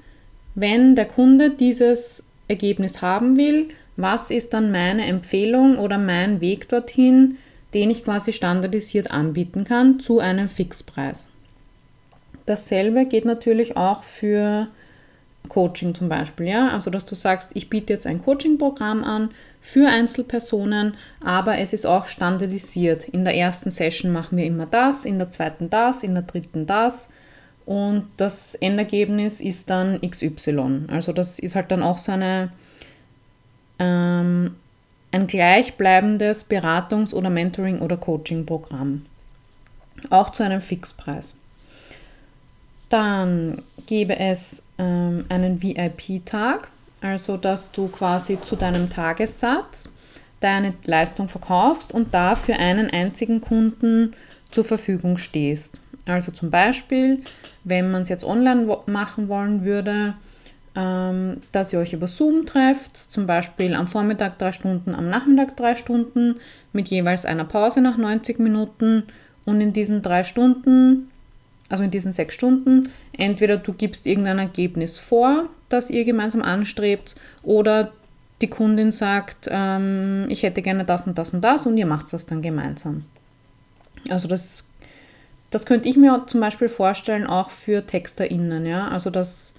wenn 0.56 0.96
der 0.96 1.06
Kunde 1.06 1.50
dieses 1.50 2.24
Ergebnis 2.48 3.02
haben 3.02 3.38
will, 3.38 3.70
was 3.96 4.32
ist 4.32 4.54
dann 4.54 4.72
meine 4.72 5.06
Empfehlung 5.06 5.78
oder 5.78 5.98
mein 5.98 6.40
Weg 6.42 6.70
dorthin, 6.70 7.38
den 7.74 7.90
ich 7.90 8.04
quasi 8.04 8.32
standardisiert 8.32 9.12
anbieten 9.12 9.64
kann 9.64 10.00
zu 10.00 10.20
einem 10.20 10.50
Fixpreis. 10.50 11.30
Dasselbe 12.48 13.06
geht 13.06 13.26
natürlich 13.26 13.78
auch 13.78 14.04
für 14.04 14.68
Coaching 15.50 15.94
zum 15.94 16.10
Beispiel, 16.10 16.48
ja, 16.48 16.70
also 16.70 16.90
dass 16.90 17.06
du 17.06 17.16
sagst, 17.16 17.52
ich 17.54 17.70
biete 17.70 17.94
jetzt 17.94 18.08
ein 18.08 18.24
Coaching-Programm 18.24 19.04
an 19.04 19.30
für 19.62 19.88
Einzelpersonen, 19.88 20.96
aber 21.24 21.58
es 21.58 21.74
ist 21.74 21.86
auch 21.86 22.06
standardisiert. 22.06 23.08
In 23.10 23.26
der 23.26 23.36
ersten 23.36 23.70
Session 23.70 24.12
machen 24.12 24.38
wir 24.38 24.46
immer 24.46 24.66
das, 24.66 25.06
in 25.06 25.20
der 25.20 25.30
zweiten 25.30 25.70
das, 25.70 26.04
in 26.04 26.14
der 26.14 26.24
dritten 26.24 26.66
das 26.66 27.10
und 27.66 28.08
das 28.16 28.56
Endergebnis 28.56 29.42
ist 29.42 29.70
dann 29.70 30.00
XY. 30.02 30.86
Also 30.88 31.12
das 31.12 31.40
ist 31.40 31.56
halt 31.56 31.70
dann 31.70 31.84
auch 31.84 31.98
so 31.98 32.14
eine, 32.14 32.50
ähm, 33.80 34.56
ein 35.12 35.28
gleichbleibendes 35.28 36.50
Beratungs- 36.50 37.14
oder 37.14 37.30
Mentoring- 37.30 37.82
oder 37.82 37.98
Coaching-Programm. 37.98 39.06
Auch 40.10 40.30
zu 40.30 40.44
einem 40.44 40.62
Fixpreis. 40.62 41.36
Dann 42.90 43.62
gäbe 43.86 44.18
es 44.18 44.64
ähm, 44.78 45.26
einen 45.30 45.62
VIP-Tag, 45.62 46.70
also 47.02 47.38
dass 47.38 47.72
du 47.72 47.88
quasi 47.88 48.40
zu 48.42 48.56
deinem 48.56 48.90
Tagessatz 48.90 49.90
deine 50.40 50.74
Leistung 50.86 51.30
verkaufst 51.30 51.92
und 51.92 52.14
dafür 52.14 52.60
einen 52.60 52.90
einzigen 52.92 53.42
Kunden 53.42 54.14
zur 54.52 54.64
Verfügung 54.64 55.18
stehst. 55.18 55.80
Also 56.08 56.32
zum 56.32 56.50
Beispiel, 56.50 57.24
wenn 57.64 57.92
man 57.92 58.04
es 58.04 58.10
jetzt 58.10 58.24
online 58.24 58.78
machen 58.86 59.28
wollen 59.28 59.66
würde, 59.66 60.14
ähm, 60.76 61.42
dass 61.52 61.74
ihr 61.74 61.80
euch 61.80 61.94
über 61.94 62.08
Zoom 62.08 62.46
trefft, 62.46 62.96
zum 62.96 63.26
Beispiel 63.26 63.74
am 63.74 63.88
Vormittag 63.88 64.38
drei 64.38 64.52
Stunden, 64.52 64.94
am 64.94 65.10
Nachmittag 65.10 65.58
drei 65.58 65.76
Stunden, 65.76 66.36
mit 66.72 66.88
jeweils 66.88 67.26
einer 67.26 67.46
Pause 67.46 67.82
nach 67.82 67.98
90 67.98 68.40
Minuten 68.40 69.04
und 69.44 69.60
in 69.60 69.74
diesen 69.74 70.02
drei 70.02 70.24
Stunden 70.24 71.10
also 71.70 71.84
in 71.84 71.92
diesen 71.92 72.12
sechs 72.12 72.36
Stunden, 72.36 72.90
entweder 73.18 73.58
du 73.58 73.74
gibst 73.74 74.06
irgendein 74.08 74.40
Ergebnis 74.40 75.00
vor, 75.00 75.50
das 75.70 75.90
ihr 75.90 76.06
gemeinsam 76.06 76.42
anstrebt, 76.42 77.16
oder 77.44 77.92
die 78.42 78.48
Kundin 78.48 78.92
sagt, 78.92 79.48
ähm, 79.50 80.26
ich 80.30 80.44
hätte 80.44 80.62
gerne 80.62 80.86
das 80.86 81.08
und 81.08 81.18
das 81.18 81.34
und 81.34 81.42
das 81.42 81.66
und 81.66 81.78
ihr 81.78 81.86
macht 81.86 82.12
das 82.14 82.26
dann 82.26 82.42
gemeinsam. 82.42 83.04
Also 84.10 84.28
das, 84.28 84.66
das 85.50 85.66
könnte 85.66 85.90
ich 85.90 85.98
mir 85.98 86.24
zum 86.28 86.40
Beispiel 86.40 86.70
vorstellen, 86.70 87.26
auch 87.26 87.50
für 87.50 87.86
TexterInnen, 87.86 88.66
ja. 88.66 88.88
Also 88.90 89.10
dass, 89.10 89.56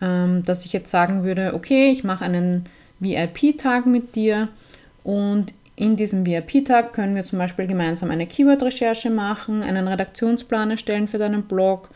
ähm, 0.00 0.42
dass 0.44 0.64
ich 0.64 0.72
jetzt 0.72 0.90
sagen 0.90 1.24
würde, 1.24 1.52
okay, 1.54 1.90
ich 1.90 2.04
mache 2.04 2.24
einen 2.24 2.64
VIP-Tag 3.00 3.86
mit 3.86 4.14
dir 4.14 4.48
und 5.02 5.52
in 5.82 5.96
diesem 5.96 6.24
VIP-Tag 6.24 6.92
können 6.92 7.16
wir 7.16 7.24
zum 7.24 7.40
Beispiel 7.40 7.66
gemeinsam 7.66 8.12
eine 8.12 8.28
Keyword-Recherche 8.28 9.10
machen, 9.10 9.64
einen 9.64 9.88
Redaktionsplan 9.88 10.70
erstellen 10.70 11.08
für 11.08 11.18
deinen 11.18 11.42
Blog, 11.42 11.90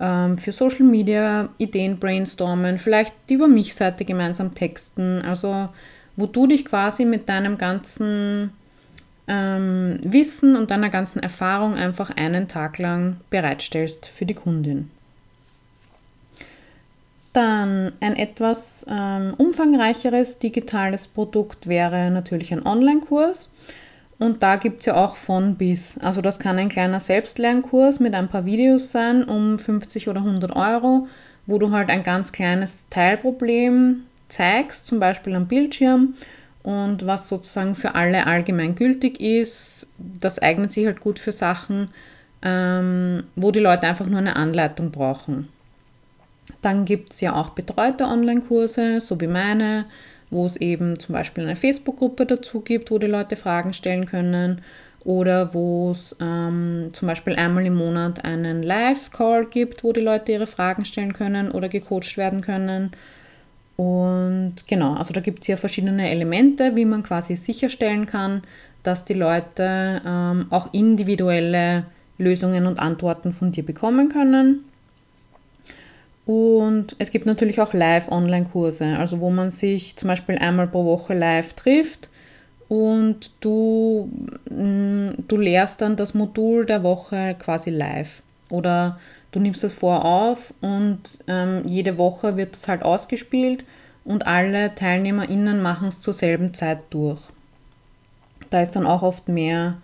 ähm, 0.00 0.38
für 0.38 0.52
Social 0.52 0.86
Media, 0.86 1.50
Ideen 1.58 1.98
brainstormen, 1.98 2.78
vielleicht 2.78 3.14
die 3.28 3.34
über 3.34 3.46
mich 3.46 3.74
Seite 3.74 4.06
gemeinsam 4.06 4.54
texten. 4.54 5.20
Also 5.20 5.68
wo 6.16 6.24
du 6.24 6.46
dich 6.46 6.64
quasi 6.64 7.04
mit 7.04 7.28
deinem 7.28 7.58
ganzen 7.58 8.54
ähm, 9.28 9.98
Wissen 10.02 10.56
und 10.56 10.70
deiner 10.70 10.88
ganzen 10.88 11.18
Erfahrung 11.18 11.74
einfach 11.74 12.08
einen 12.08 12.48
Tag 12.48 12.78
lang 12.78 13.18
bereitstellst 13.28 14.06
für 14.06 14.24
die 14.24 14.32
Kundin. 14.32 14.90
Dann 17.36 17.92
ein 18.00 18.16
etwas 18.16 18.86
ähm, 18.88 19.34
umfangreicheres 19.36 20.38
digitales 20.38 21.06
Produkt 21.06 21.66
wäre 21.66 22.10
natürlich 22.10 22.50
ein 22.50 22.64
Online-Kurs. 22.64 23.50
Und 24.18 24.42
da 24.42 24.56
gibt 24.56 24.80
es 24.80 24.86
ja 24.86 24.94
auch 24.94 25.16
von 25.16 25.56
bis. 25.56 25.98
Also 25.98 26.22
das 26.22 26.38
kann 26.38 26.56
ein 26.56 26.70
kleiner 26.70 26.98
Selbstlernkurs 26.98 28.00
mit 28.00 28.14
ein 28.14 28.28
paar 28.28 28.46
Videos 28.46 28.90
sein 28.90 29.22
um 29.22 29.58
50 29.58 30.08
oder 30.08 30.20
100 30.20 30.56
Euro, 30.56 31.08
wo 31.44 31.58
du 31.58 31.72
halt 31.72 31.90
ein 31.90 32.02
ganz 32.02 32.32
kleines 32.32 32.86
Teilproblem 32.88 34.04
zeigst, 34.28 34.86
zum 34.86 34.98
Beispiel 34.98 35.34
am 35.34 35.46
Bildschirm. 35.46 36.14
Und 36.62 37.04
was 37.04 37.28
sozusagen 37.28 37.74
für 37.74 37.96
alle 37.96 38.26
allgemein 38.26 38.76
gültig 38.76 39.20
ist, 39.20 39.88
das 39.98 40.38
eignet 40.38 40.72
sich 40.72 40.86
halt 40.86 41.00
gut 41.00 41.18
für 41.18 41.32
Sachen, 41.32 41.90
ähm, 42.40 43.24
wo 43.34 43.50
die 43.50 43.60
Leute 43.60 43.86
einfach 43.86 44.06
nur 44.06 44.20
eine 44.20 44.36
Anleitung 44.36 44.90
brauchen. 44.90 45.48
Dann 46.60 46.84
gibt 46.84 47.12
es 47.12 47.20
ja 47.20 47.34
auch 47.34 47.50
betreute 47.50 48.04
Online-Kurse, 48.04 49.00
so 49.00 49.20
wie 49.20 49.26
meine, 49.26 49.86
wo 50.30 50.46
es 50.46 50.56
eben 50.56 50.98
zum 50.98 51.14
Beispiel 51.14 51.44
eine 51.44 51.56
Facebook-Gruppe 51.56 52.26
dazu 52.26 52.60
gibt, 52.60 52.90
wo 52.90 52.98
die 52.98 53.06
Leute 53.06 53.36
Fragen 53.36 53.72
stellen 53.72 54.06
können 54.06 54.62
oder 55.04 55.54
wo 55.54 55.92
es 55.92 56.16
ähm, 56.20 56.88
zum 56.92 57.06
Beispiel 57.06 57.36
einmal 57.36 57.64
im 57.64 57.76
Monat 57.76 58.24
einen 58.24 58.62
Live-Call 58.62 59.46
gibt, 59.46 59.84
wo 59.84 59.92
die 59.92 60.00
Leute 60.00 60.32
ihre 60.32 60.48
Fragen 60.48 60.84
stellen 60.84 61.12
können 61.12 61.52
oder 61.52 61.68
gecoacht 61.68 62.16
werden 62.16 62.40
können. 62.40 62.90
Und 63.76 64.54
genau, 64.66 64.94
also 64.94 65.12
da 65.12 65.20
gibt 65.20 65.42
es 65.42 65.48
ja 65.48 65.56
verschiedene 65.56 66.10
Elemente, 66.10 66.74
wie 66.74 66.84
man 66.84 67.02
quasi 67.02 67.36
sicherstellen 67.36 68.06
kann, 68.06 68.42
dass 68.82 69.04
die 69.04 69.14
Leute 69.14 70.00
ähm, 70.04 70.46
auch 70.50 70.72
individuelle 70.72 71.84
Lösungen 72.18 72.66
und 72.66 72.80
Antworten 72.80 73.32
von 73.32 73.52
dir 73.52 73.64
bekommen 73.64 74.08
können. 74.08 74.64
Und 76.26 76.96
es 76.98 77.12
gibt 77.12 77.24
natürlich 77.24 77.60
auch 77.60 77.72
Live-Online-Kurse, 77.72 78.98
also 78.98 79.20
wo 79.20 79.30
man 79.30 79.52
sich 79.52 79.96
zum 79.96 80.08
Beispiel 80.08 80.36
einmal 80.36 80.66
pro 80.66 80.84
Woche 80.84 81.14
live 81.14 81.54
trifft 81.54 82.10
und 82.68 83.30
du, 83.40 84.10
mm, 84.50 85.10
du 85.28 85.36
lehrst 85.36 85.80
dann 85.80 85.94
das 85.94 86.14
Modul 86.14 86.66
der 86.66 86.82
Woche 86.82 87.36
quasi 87.38 87.70
live. 87.70 88.22
Oder 88.50 88.98
du 89.30 89.38
nimmst 89.38 89.62
es 89.62 89.74
vor 89.74 90.04
auf 90.04 90.52
und 90.60 91.18
ähm, 91.28 91.62
jede 91.64 91.96
Woche 91.96 92.36
wird 92.36 92.54
das 92.54 92.66
halt 92.66 92.82
ausgespielt 92.82 93.64
und 94.04 94.26
alle 94.26 94.74
TeilnehmerInnen 94.74 95.62
machen 95.62 95.88
es 95.88 96.00
zur 96.00 96.12
selben 96.12 96.54
Zeit 96.54 96.80
durch. 96.90 97.20
Da 98.50 98.62
ist 98.62 98.72
dann 98.72 98.86
auch 98.86 99.02
oft 99.02 99.28
mehr, 99.28 99.76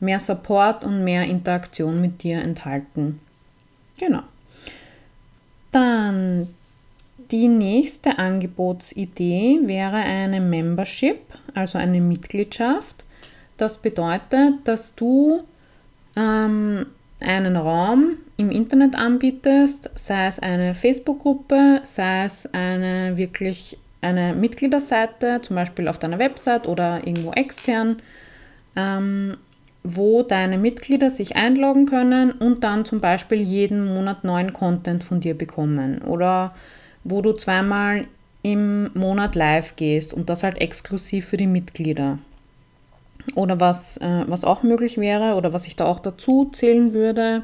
mehr 0.00 0.20
Support 0.20 0.84
und 0.84 1.04
mehr 1.04 1.24
Interaktion 1.24 2.02
mit 2.02 2.22
dir 2.22 2.42
enthalten. 2.42 3.20
Genau. 3.98 4.22
Dann 5.76 6.48
die 7.30 7.48
nächste 7.48 8.18
Angebotsidee 8.18 9.60
wäre 9.64 9.96
eine 9.96 10.40
Membership, 10.40 11.18
also 11.52 11.76
eine 11.76 12.00
Mitgliedschaft. 12.00 13.04
Das 13.58 13.76
bedeutet, 13.76 14.54
dass 14.64 14.94
du 14.94 15.42
ähm, 16.16 16.86
einen 17.20 17.56
Raum 17.56 18.12
im 18.38 18.50
Internet 18.50 18.96
anbietest, 18.96 19.90
sei 19.96 20.28
es 20.28 20.38
eine 20.38 20.74
Facebook-Gruppe, 20.74 21.80
sei 21.82 22.24
es 22.24 22.46
eine 22.54 23.18
wirklich 23.18 23.76
eine 24.00 24.34
Mitgliederseite, 24.34 25.42
zum 25.42 25.56
Beispiel 25.56 25.88
auf 25.88 25.98
deiner 25.98 26.18
Website 26.18 26.66
oder 26.66 27.06
irgendwo 27.06 27.32
extern, 27.32 28.00
ähm, 28.76 29.36
wo 29.86 30.22
deine 30.22 30.58
Mitglieder 30.58 31.10
sich 31.10 31.36
einloggen 31.36 31.86
können 31.86 32.32
und 32.32 32.64
dann 32.64 32.84
zum 32.84 33.00
Beispiel 33.00 33.40
jeden 33.40 33.94
Monat 33.94 34.24
neuen 34.24 34.52
Content 34.52 35.04
von 35.04 35.20
dir 35.20 35.36
bekommen 35.36 36.02
oder 36.02 36.54
wo 37.04 37.22
du 37.22 37.32
zweimal 37.32 38.06
im 38.42 38.90
Monat 38.94 39.34
live 39.34 39.76
gehst 39.76 40.12
und 40.12 40.28
das 40.28 40.42
halt 40.42 40.60
exklusiv 40.60 41.26
für 41.26 41.36
die 41.36 41.46
Mitglieder. 41.46 42.18
Oder 43.34 43.58
was, 43.60 43.96
äh, 43.98 44.24
was 44.26 44.44
auch 44.44 44.62
möglich 44.62 44.98
wäre 44.98 45.34
oder 45.34 45.52
was 45.52 45.66
ich 45.66 45.76
da 45.76 45.86
auch 45.86 46.00
dazu 46.00 46.50
zählen 46.52 46.92
würde, 46.92 47.42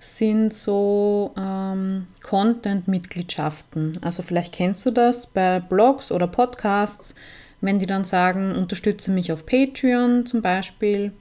sind 0.00 0.52
so 0.52 1.32
ähm, 1.38 2.06
Content-Mitgliedschaften. 2.22 3.98
Also 4.02 4.22
vielleicht 4.22 4.52
kennst 4.52 4.84
du 4.84 4.90
das 4.90 5.26
bei 5.26 5.60
Blogs 5.60 6.10
oder 6.10 6.26
Podcasts, 6.26 7.14
wenn 7.60 7.78
die 7.78 7.86
dann 7.86 8.04
sagen, 8.04 8.54
unterstütze 8.56 9.10
mich 9.10 9.32
auf 9.32 9.46
Patreon 9.46 10.26
zum 10.26 10.42
Beispiel. 10.42 11.12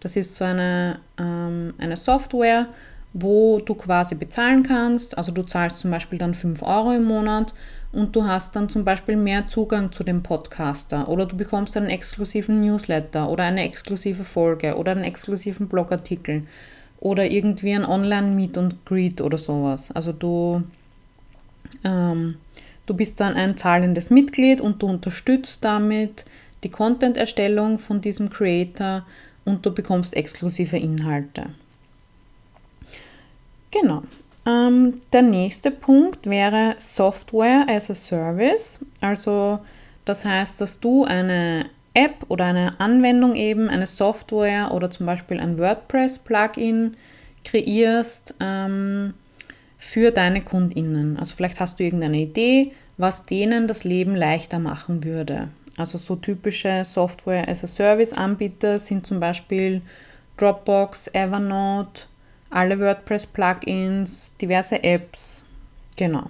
Das 0.00 0.16
ist 0.16 0.34
so 0.34 0.44
eine, 0.44 1.00
ähm, 1.18 1.74
eine 1.78 1.96
Software, 1.96 2.66
wo 3.12 3.60
du 3.60 3.74
quasi 3.74 4.14
bezahlen 4.14 4.62
kannst. 4.62 5.16
Also 5.16 5.32
du 5.32 5.42
zahlst 5.42 5.80
zum 5.80 5.90
Beispiel 5.90 6.18
dann 6.18 6.34
5 6.34 6.62
Euro 6.62 6.92
im 6.92 7.04
Monat 7.04 7.54
und 7.92 8.14
du 8.14 8.24
hast 8.24 8.54
dann 8.54 8.68
zum 8.68 8.84
Beispiel 8.84 9.16
mehr 9.16 9.46
Zugang 9.46 9.92
zu 9.92 10.04
dem 10.04 10.22
Podcaster 10.22 11.08
oder 11.08 11.26
du 11.26 11.36
bekommst 11.36 11.76
einen 11.76 11.88
exklusiven 11.88 12.60
Newsletter 12.60 13.28
oder 13.28 13.44
eine 13.44 13.62
exklusive 13.62 14.24
Folge 14.24 14.76
oder 14.76 14.92
einen 14.92 15.04
exklusiven 15.04 15.68
Blogartikel 15.68 16.44
oder 17.00 17.30
irgendwie 17.30 17.72
ein 17.72 17.84
Online-Meet 17.84 18.58
und 18.58 18.84
Greet 18.84 19.20
oder 19.20 19.38
sowas. 19.38 19.90
Also 19.92 20.12
du, 20.12 20.62
ähm, 21.84 22.36
du 22.86 22.94
bist 22.94 23.20
dann 23.20 23.34
ein 23.34 23.56
zahlendes 23.56 24.10
Mitglied 24.10 24.60
und 24.60 24.82
du 24.82 24.86
unterstützt 24.86 25.64
damit 25.64 26.24
die 26.64 26.70
Content-Erstellung 26.70 27.78
von 27.78 28.00
diesem 28.00 28.30
Creator 28.30 29.04
und 29.48 29.64
du 29.64 29.72
bekommst 29.72 30.14
exklusive 30.14 30.76
Inhalte. 30.76 31.46
Genau. 33.70 34.02
Ähm, 34.46 34.94
der 35.12 35.22
nächste 35.22 35.70
Punkt 35.70 36.28
wäre 36.28 36.74
Software 36.78 37.66
as 37.68 37.90
a 37.90 37.94
Service. 37.94 38.84
Also 39.00 39.58
das 40.04 40.24
heißt, 40.24 40.60
dass 40.60 40.80
du 40.80 41.04
eine 41.04 41.66
App 41.94 42.26
oder 42.28 42.46
eine 42.46 42.78
Anwendung 42.78 43.34
eben, 43.34 43.68
eine 43.68 43.86
Software 43.86 44.72
oder 44.72 44.90
zum 44.90 45.06
Beispiel 45.06 45.40
ein 45.40 45.58
WordPress-Plugin 45.58 46.96
kreierst 47.44 48.34
ähm, 48.40 49.14
für 49.78 50.10
deine 50.10 50.42
KundInnen. 50.42 51.18
Also 51.18 51.34
vielleicht 51.34 51.60
hast 51.60 51.78
du 51.78 51.84
irgendeine 51.84 52.18
Idee, 52.18 52.72
was 52.96 53.24
denen 53.24 53.66
das 53.66 53.84
Leben 53.84 54.14
leichter 54.14 54.58
machen 54.58 55.04
würde. 55.04 55.48
Also 55.78 55.96
so 55.96 56.16
typische 56.16 56.84
Software 56.84 57.48
as 57.48 57.62
a 57.62 57.68
Service 57.68 58.12
Anbieter 58.12 58.78
sind 58.78 59.06
zum 59.06 59.20
Beispiel 59.20 59.80
Dropbox, 60.36 61.08
Evernote, 61.12 62.02
alle 62.50 62.78
WordPress-Plugins, 62.78 64.36
diverse 64.40 64.82
Apps. 64.82 65.44
Genau. 65.96 66.24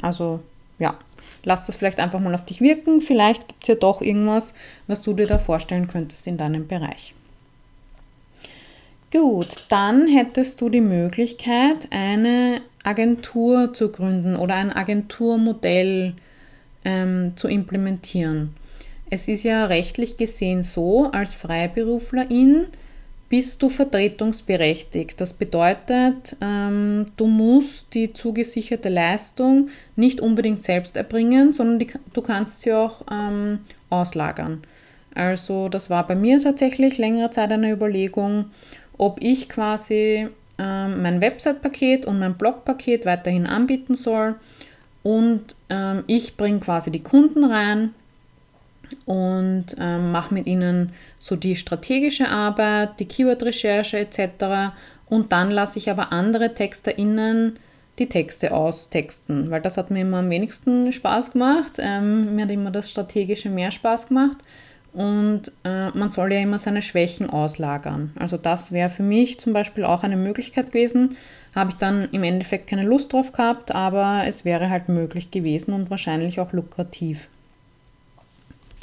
Also 0.00 0.40
ja, 0.78 0.96
lass 1.44 1.66
das 1.66 1.76
vielleicht 1.76 2.00
einfach 2.00 2.20
mal 2.20 2.34
auf 2.34 2.46
dich 2.46 2.60
wirken. 2.60 3.00
Vielleicht 3.00 3.48
gibt 3.48 3.62
es 3.62 3.68
ja 3.68 3.74
doch 3.74 4.00
irgendwas, 4.00 4.54
was 4.86 5.02
du 5.02 5.12
dir 5.12 5.26
da 5.26 5.38
vorstellen 5.38 5.86
könntest 5.86 6.26
in 6.26 6.36
deinem 6.36 6.66
Bereich. 6.66 7.14
Gut, 9.12 9.66
dann 9.68 10.08
hättest 10.08 10.60
du 10.60 10.68
die 10.68 10.80
Möglichkeit, 10.80 11.88
eine 11.90 12.62
Agentur 12.82 13.72
zu 13.72 13.92
gründen 13.92 14.34
oder 14.34 14.56
ein 14.56 14.72
Agenturmodell 14.72 16.14
ähm, 16.84 17.32
zu 17.36 17.48
implementieren. 17.48 18.56
Es 19.10 19.28
ist 19.28 19.44
ja 19.44 19.66
rechtlich 19.66 20.16
gesehen 20.16 20.62
so, 20.62 21.10
als 21.12 21.34
Freiberuflerin 21.34 22.66
bist 23.28 23.62
du 23.62 23.68
vertretungsberechtigt. 23.68 25.20
Das 25.20 25.32
bedeutet, 25.32 26.36
ähm, 26.40 27.06
du 27.16 27.26
musst 27.26 27.94
die 27.94 28.12
zugesicherte 28.12 28.88
Leistung 28.88 29.68
nicht 29.96 30.20
unbedingt 30.20 30.62
selbst 30.64 30.96
erbringen, 30.96 31.52
sondern 31.52 31.78
die, 31.78 31.88
du 32.12 32.22
kannst 32.22 32.60
sie 32.60 32.72
auch 32.72 33.02
ähm, 33.10 33.60
auslagern. 33.90 34.62
Also 35.14 35.68
das 35.68 35.90
war 35.90 36.06
bei 36.06 36.14
mir 36.14 36.40
tatsächlich 36.40 36.98
längere 36.98 37.30
Zeit 37.30 37.50
eine 37.52 37.70
Überlegung, 37.70 38.46
ob 38.98 39.22
ich 39.22 39.48
quasi 39.48 40.28
ähm, 40.58 41.02
mein 41.02 41.20
Website-Paket 41.20 42.06
und 42.06 42.18
mein 42.18 42.34
Blog-Paket 42.34 43.06
weiterhin 43.06 43.46
anbieten 43.46 43.94
soll 43.94 44.36
und 45.02 45.56
ähm, 45.70 46.04
ich 46.06 46.36
bringe 46.36 46.60
quasi 46.60 46.90
die 46.90 47.02
Kunden 47.02 47.44
rein 47.44 47.94
und 49.04 49.66
ähm, 49.78 50.12
mache 50.12 50.34
mit 50.34 50.46
ihnen 50.46 50.92
so 51.18 51.36
die 51.36 51.56
strategische 51.56 52.28
Arbeit, 52.28 53.00
die 53.00 53.06
Keyword-Recherche 53.06 53.98
etc. 53.98 54.74
Und 55.08 55.32
dann 55.32 55.50
lasse 55.50 55.78
ich 55.78 55.90
aber 55.90 56.12
andere 56.12 56.54
TexterInnen 56.54 57.58
die 57.98 58.08
Texte 58.08 58.52
austexten, 58.52 59.50
weil 59.50 59.60
das 59.60 59.76
hat 59.76 59.90
mir 59.90 60.00
immer 60.00 60.18
am 60.18 60.30
wenigsten 60.30 60.92
Spaß 60.92 61.32
gemacht. 61.32 61.74
Ähm, 61.78 62.34
mir 62.34 62.42
hat 62.42 62.50
immer 62.50 62.70
das 62.70 62.90
Strategische 62.90 63.50
mehr 63.50 63.70
Spaß 63.70 64.08
gemacht. 64.08 64.38
Und 64.92 65.50
äh, 65.64 65.90
man 65.90 66.10
soll 66.10 66.32
ja 66.32 66.40
immer 66.40 66.58
seine 66.58 66.80
Schwächen 66.80 67.28
auslagern. 67.28 68.12
Also 68.16 68.36
das 68.36 68.70
wäre 68.70 68.88
für 68.88 69.02
mich 69.02 69.40
zum 69.40 69.52
Beispiel 69.52 69.84
auch 69.84 70.04
eine 70.04 70.16
Möglichkeit 70.16 70.68
gewesen. 70.68 71.16
Habe 71.54 71.70
ich 71.70 71.76
dann 71.76 72.08
im 72.12 72.22
Endeffekt 72.22 72.68
keine 72.68 72.84
Lust 72.84 73.12
drauf 73.12 73.32
gehabt, 73.32 73.74
aber 73.74 74.22
es 74.26 74.44
wäre 74.44 74.70
halt 74.70 74.88
möglich 74.88 75.32
gewesen 75.32 75.74
und 75.74 75.90
wahrscheinlich 75.90 76.38
auch 76.38 76.52
lukrativ. 76.52 77.28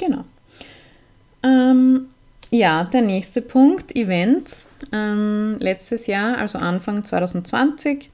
Genau. 0.04 0.24
Ähm, 1.44 2.08
ja, 2.50 2.84
der 2.84 3.02
nächste 3.02 3.40
Punkt, 3.40 3.94
Events. 3.94 4.70
Ähm, 4.92 5.56
letztes 5.60 6.08
Jahr, 6.08 6.38
also 6.38 6.58
Anfang 6.58 7.04
2020, 7.04 8.10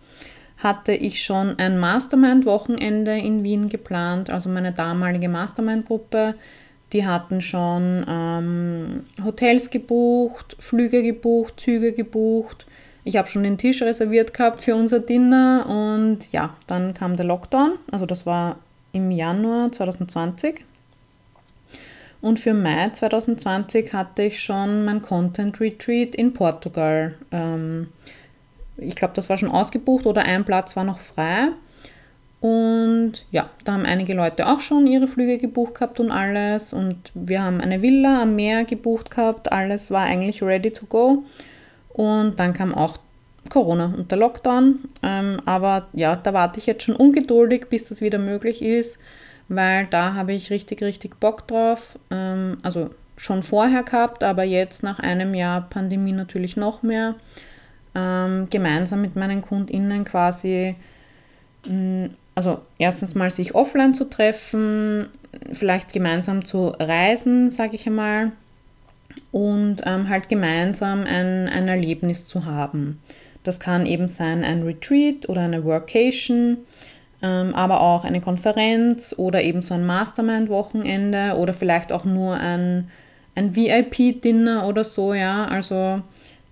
hatte 0.58 0.92
ich 0.92 1.24
schon 1.24 1.58
ein 1.58 1.78
Mastermind-Wochenende 1.78 3.16
in 3.16 3.42
Wien 3.42 3.70
geplant. 3.70 4.28
Also 4.28 4.50
meine 4.50 4.72
damalige 4.72 5.30
Mastermind-Gruppe, 5.30 6.34
die 6.92 7.06
hatten 7.06 7.40
schon 7.40 8.04
ähm, 8.06 9.04
Hotels 9.24 9.70
gebucht, 9.70 10.56
Flüge 10.58 11.02
gebucht, 11.02 11.54
Züge 11.58 11.92
gebucht. 11.92 12.66
Ich 13.04 13.16
habe 13.16 13.28
schon 13.28 13.44
den 13.44 13.56
Tisch 13.56 13.80
reserviert 13.80 14.34
gehabt 14.34 14.62
für 14.62 14.74
unser 14.74 15.00
Dinner 15.00 15.64
und 15.68 16.32
ja, 16.32 16.54
dann 16.66 16.92
kam 16.92 17.16
der 17.16 17.24
Lockdown. 17.24 17.78
Also 17.90 18.04
das 18.04 18.26
war 18.26 18.58
im 18.92 19.10
Januar 19.10 19.72
2020. 19.72 20.64
Und 22.20 22.38
für 22.38 22.52
Mai 22.52 22.88
2020 22.88 23.92
hatte 23.92 24.24
ich 24.24 24.42
schon 24.42 24.84
mein 24.84 25.02
Content 25.02 25.60
Retreat 25.60 26.14
in 26.16 26.34
Portugal. 26.34 27.14
Ähm, 27.30 27.88
ich 28.76 28.96
glaube, 28.96 29.14
das 29.14 29.28
war 29.28 29.36
schon 29.36 29.50
ausgebucht 29.50 30.06
oder 30.06 30.22
ein 30.22 30.44
Platz 30.44 30.76
war 30.76 30.84
noch 30.84 30.98
frei. 30.98 31.48
Und 32.40 33.24
ja, 33.30 33.50
da 33.64 33.72
haben 33.72 33.84
einige 33.84 34.14
Leute 34.14 34.46
auch 34.46 34.60
schon 34.60 34.86
ihre 34.86 35.08
Flüge 35.08 35.38
gebucht 35.38 35.74
gehabt 35.74 36.00
und 36.00 36.10
alles. 36.10 36.72
Und 36.72 37.12
wir 37.14 37.42
haben 37.42 37.60
eine 37.60 37.82
Villa 37.82 38.22
am 38.22 38.36
Meer 38.36 38.64
gebucht 38.64 39.10
gehabt. 39.10 39.52
Alles 39.52 39.90
war 39.90 40.04
eigentlich 40.04 40.42
ready 40.42 40.70
to 40.70 40.86
go. 40.86 41.24
Und 41.88 42.38
dann 42.38 42.52
kam 42.52 42.74
auch 42.74 42.98
Corona 43.48 43.92
und 43.96 44.10
der 44.10 44.18
Lockdown. 44.18 44.80
Ähm, 45.02 45.38
aber 45.44 45.88
ja, 45.92 46.16
da 46.16 46.32
warte 46.32 46.58
ich 46.58 46.66
jetzt 46.66 46.84
schon 46.84 46.96
ungeduldig, 46.96 47.66
bis 47.70 47.88
das 47.88 48.00
wieder 48.00 48.18
möglich 48.18 48.62
ist 48.62 48.98
weil 49.48 49.86
da 49.86 50.14
habe 50.14 50.32
ich 50.32 50.50
richtig, 50.50 50.82
richtig 50.82 51.18
Bock 51.20 51.46
drauf. 51.46 51.98
Ähm, 52.10 52.58
also 52.62 52.90
schon 53.16 53.42
vorher 53.42 53.82
gehabt, 53.82 54.22
aber 54.22 54.44
jetzt 54.44 54.82
nach 54.82 54.98
einem 55.00 55.34
Jahr 55.34 55.68
Pandemie 55.68 56.12
natürlich 56.12 56.56
noch 56.56 56.82
mehr. 56.82 57.14
ähm, 57.94 58.48
gemeinsam 58.50 59.00
mit 59.00 59.16
meinen 59.16 59.42
KundInnen 59.42 60.04
quasi, 60.04 60.76
mh, 61.66 61.72
mm, 62.06 62.10
also 62.34 62.60
erstens 62.78 63.16
mal 63.16 63.30
sich 63.30 63.54
offline 63.56 63.94
zu 63.94 64.04
treffen, 64.04 65.08
vielleicht 65.52 65.92
gemeinsam 65.92 66.44
zu 66.44 66.68
reisen, 66.68 67.50
sage 67.50 67.74
ich 67.74 67.86
einmal, 67.86 68.30
und 69.32 69.78
ähm, 69.84 70.08
halt 70.08 70.28
gemeinsam 70.28 71.00
ein, 71.00 71.48
ein 71.48 71.66
Erlebnis 71.66 72.26
zu 72.26 72.44
haben. 72.44 73.00
Das 73.42 73.58
kann 73.58 73.86
eben 73.86 74.06
sein 74.06 74.44
ein 74.44 74.62
Retreat 74.62 75.28
oder 75.28 75.42
eine 75.42 75.64
Workation, 75.64 76.58
aber 77.20 77.80
auch 77.80 78.04
eine 78.04 78.20
Konferenz 78.20 79.14
oder 79.16 79.42
eben 79.42 79.62
so 79.62 79.74
ein 79.74 79.86
Mastermind-Wochenende 79.86 81.36
oder 81.36 81.52
vielleicht 81.52 81.90
auch 81.90 82.04
nur 82.04 82.34
ein, 82.34 82.90
ein 83.34 83.56
VIP-Dinner 83.56 84.66
oder 84.68 84.84
so, 84.84 85.14
ja. 85.14 85.46
Also 85.46 86.02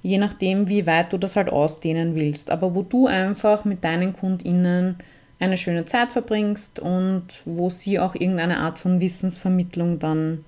je 0.03 0.19
nachdem, 0.19 0.69
wie 0.69 0.87
weit 0.87 1.13
du 1.13 1.19
das 1.19 1.37
halt 1.37 1.51
ausdehnen 1.51 2.15
willst. 2.15 2.51
Aber 2.51 2.75
wo 2.75 2.83
du 2.83 3.07
einfach 3.07 3.65
mit 3.65 3.85
deinen 3.85 4.13
KundInnen 4.13 4.97
eine 5.39 5.59
schöne 5.59 5.85
Zeit 5.85 6.13
verbringst 6.13 6.81
und 6.81 7.43
wo 7.45 7.71
sie 7.71 7.99
auch 7.99 8.15
irgendeine 8.15 8.59
Art 8.59 8.79
von 8.79 9.01
Wissensvermittlung 9.01 9.99
dann 9.99 10.45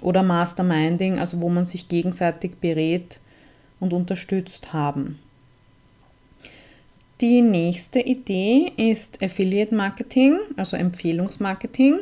oder 0.00 0.22
Masterminding, 0.22 1.18
also 1.18 1.40
wo 1.40 1.48
man 1.48 1.64
sich 1.64 1.88
gegenseitig 1.88 2.52
berät 2.60 3.20
und 3.80 3.92
unterstützt 3.92 4.72
haben. 4.72 5.18
Die 7.20 7.42
nächste 7.42 8.00
Idee 8.00 8.72
ist 8.78 9.22
Affiliate 9.22 9.74
Marketing, 9.74 10.38
also 10.56 10.78
Empfehlungsmarketing. 10.78 12.00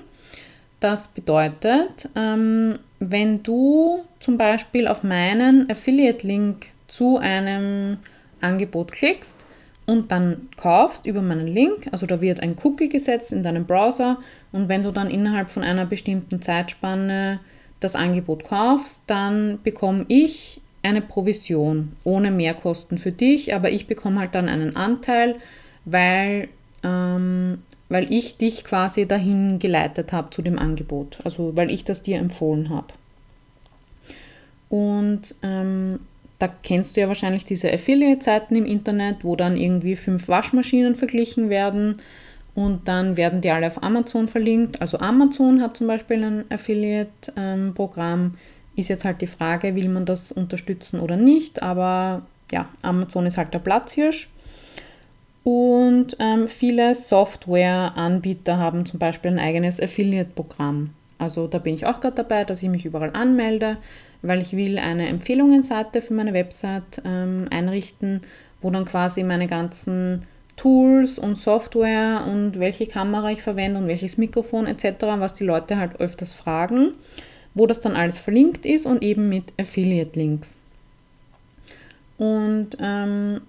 Das 0.78 1.08
bedeutet, 1.08 2.08
ähm, 2.14 2.78
wenn 3.00 3.42
du 3.42 4.04
zum 4.20 4.38
Beispiel 4.38 4.86
auf 4.86 5.02
meinen 5.02 5.68
Affiliate-Link 5.68 6.66
zu 6.86 7.18
einem 7.18 7.98
Angebot 8.40 8.92
klickst 8.92 9.44
und 9.86 10.12
dann 10.12 10.50
kaufst 10.56 11.04
über 11.04 11.20
meinen 11.20 11.48
Link, 11.48 11.88
also 11.90 12.06
da 12.06 12.20
wird 12.20 12.40
ein 12.40 12.54
Cookie 12.62 12.88
gesetzt 12.88 13.32
in 13.32 13.42
deinem 13.42 13.66
Browser 13.66 14.18
und 14.52 14.68
wenn 14.68 14.84
du 14.84 14.92
dann 14.92 15.10
innerhalb 15.10 15.50
von 15.50 15.64
einer 15.64 15.84
bestimmten 15.84 16.40
Zeitspanne 16.40 17.40
das 17.80 17.96
Angebot 17.96 18.44
kaufst, 18.44 19.02
dann 19.08 19.58
bekomme 19.64 20.04
ich 20.06 20.60
eine 20.88 21.02
Provision 21.02 21.92
ohne 22.04 22.30
Mehrkosten 22.30 22.98
für 22.98 23.12
dich, 23.12 23.54
aber 23.54 23.70
ich 23.70 23.86
bekomme 23.86 24.20
halt 24.20 24.34
dann 24.34 24.48
einen 24.48 24.76
Anteil, 24.76 25.36
weil, 25.84 26.48
ähm, 26.82 27.62
weil 27.88 28.12
ich 28.12 28.36
dich 28.36 28.64
quasi 28.64 29.06
dahin 29.06 29.58
geleitet 29.58 30.12
habe 30.12 30.30
zu 30.30 30.42
dem 30.42 30.58
Angebot, 30.58 31.18
also 31.24 31.56
weil 31.56 31.70
ich 31.70 31.84
das 31.84 32.02
dir 32.02 32.18
empfohlen 32.18 32.70
habe. 32.70 32.88
Und 34.68 35.34
ähm, 35.42 36.00
da 36.38 36.48
kennst 36.62 36.96
du 36.96 37.00
ja 37.00 37.08
wahrscheinlich 37.08 37.44
diese 37.44 37.72
Affiliate-Seiten 37.72 38.54
im 38.54 38.66
Internet, 38.66 39.24
wo 39.24 39.34
dann 39.34 39.56
irgendwie 39.56 39.96
fünf 39.96 40.28
Waschmaschinen 40.28 40.94
verglichen 40.94 41.50
werden 41.50 41.96
und 42.54 42.88
dann 42.88 43.16
werden 43.16 43.40
die 43.40 43.50
alle 43.50 43.66
auf 43.66 43.82
Amazon 43.82 44.28
verlinkt. 44.28 44.80
Also 44.80 44.98
Amazon 44.98 45.62
hat 45.62 45.76
zum 45.76 45.86
Beispiel 45.86 46.24
ein 46.24 46.44
Affiliate-Programm. 46.50 48.20
Ähm, 48.20 48.34
ist 48.78 48.88
jetzt 48.88 49.04
halt 49.04 49.20
die 49.20 49.26
Frage, 49.26 49.74
will 49.74 49.88
man 49.88 50.06
das 50.06 50.30
unterstützen 50.30 51.00
oder 51.00 51.16
nicht, 51.16 51.62
aber 51.62 52.22
ja, 52.52 52.68
Amazon 52.82 53.26
ist 53.26 53.36
halt 53.36 53.52
der 53.52 53.58
Platzhirsch. 53.58 54.28
Und 55.42 56.16
ähm, 56.18 56.46
viele 56.46 56.94
Software-Anbieter 56.94 58.58
haben 58.58 58.84
zum 58.84 58.98
Beispiel 58.98 59.32
ein 59.32 59.38
eigenes 59.38 59.80
Affiliate-Programm. 59.80 60.90
Also 61.18 61.46
da 61.46 61.58
bin 61.58 61.74
ich 61.74 61.86
auch 61.86 62.00
gerade 62.00 62.16
dabei, 62.16 62.44
dass 62.44 62.62
ich 62.62 62.68
mich 62.68 62.84
überall 62.84 63.10
anmelde, 63.14 63.78
weil 64.22 64.40
ich 64.40 64.56
will 64.56 64.78
eine 64.78 65.08
Empfehlungsseite 65.08 66.00
für 66.00 66.14
meine 66.14 66.34
Website 66.34 67.02
ähm, 67.04 67.46
einrichten, 67.50 68.20
wo 68.60 68.70
dann 68.70 68.84
quasi 68.84 69.24
meine 69.24 69.46
ganzen 69.46 70.26
Tools 70.56 71.18
und 71.18 71.36
Software 71.36 72.26
und 72.30 72.60
welche 72.60 72.86
Kamera 72.86 73.30
ich 73.30 73.42
verwende 73.42 73.80
und 73.80 73.88
welches 73.88 74.18
Mikrofon 74.18 74.66
etc., 74.66 75.04
was 75.18 75.34
die 75.34 75.44
Leute 75.44 75.78
halt 75.78 76.00
öfters 76.00 76.34
fragen, 76.34 76.92
wo 77.58 77.66
das 77.66 77.80
dann 77.80 77.96
alles 77.96 78.18
verlinkt 78.18 78.64
ist 78.64 78.86
und 78.86 79.02
eben 79.02 79.28
mit 79.28 79.52
Affiliate-Links. 79.58 80.58
Und 82.16 82.76
ähm, 82.80 83.40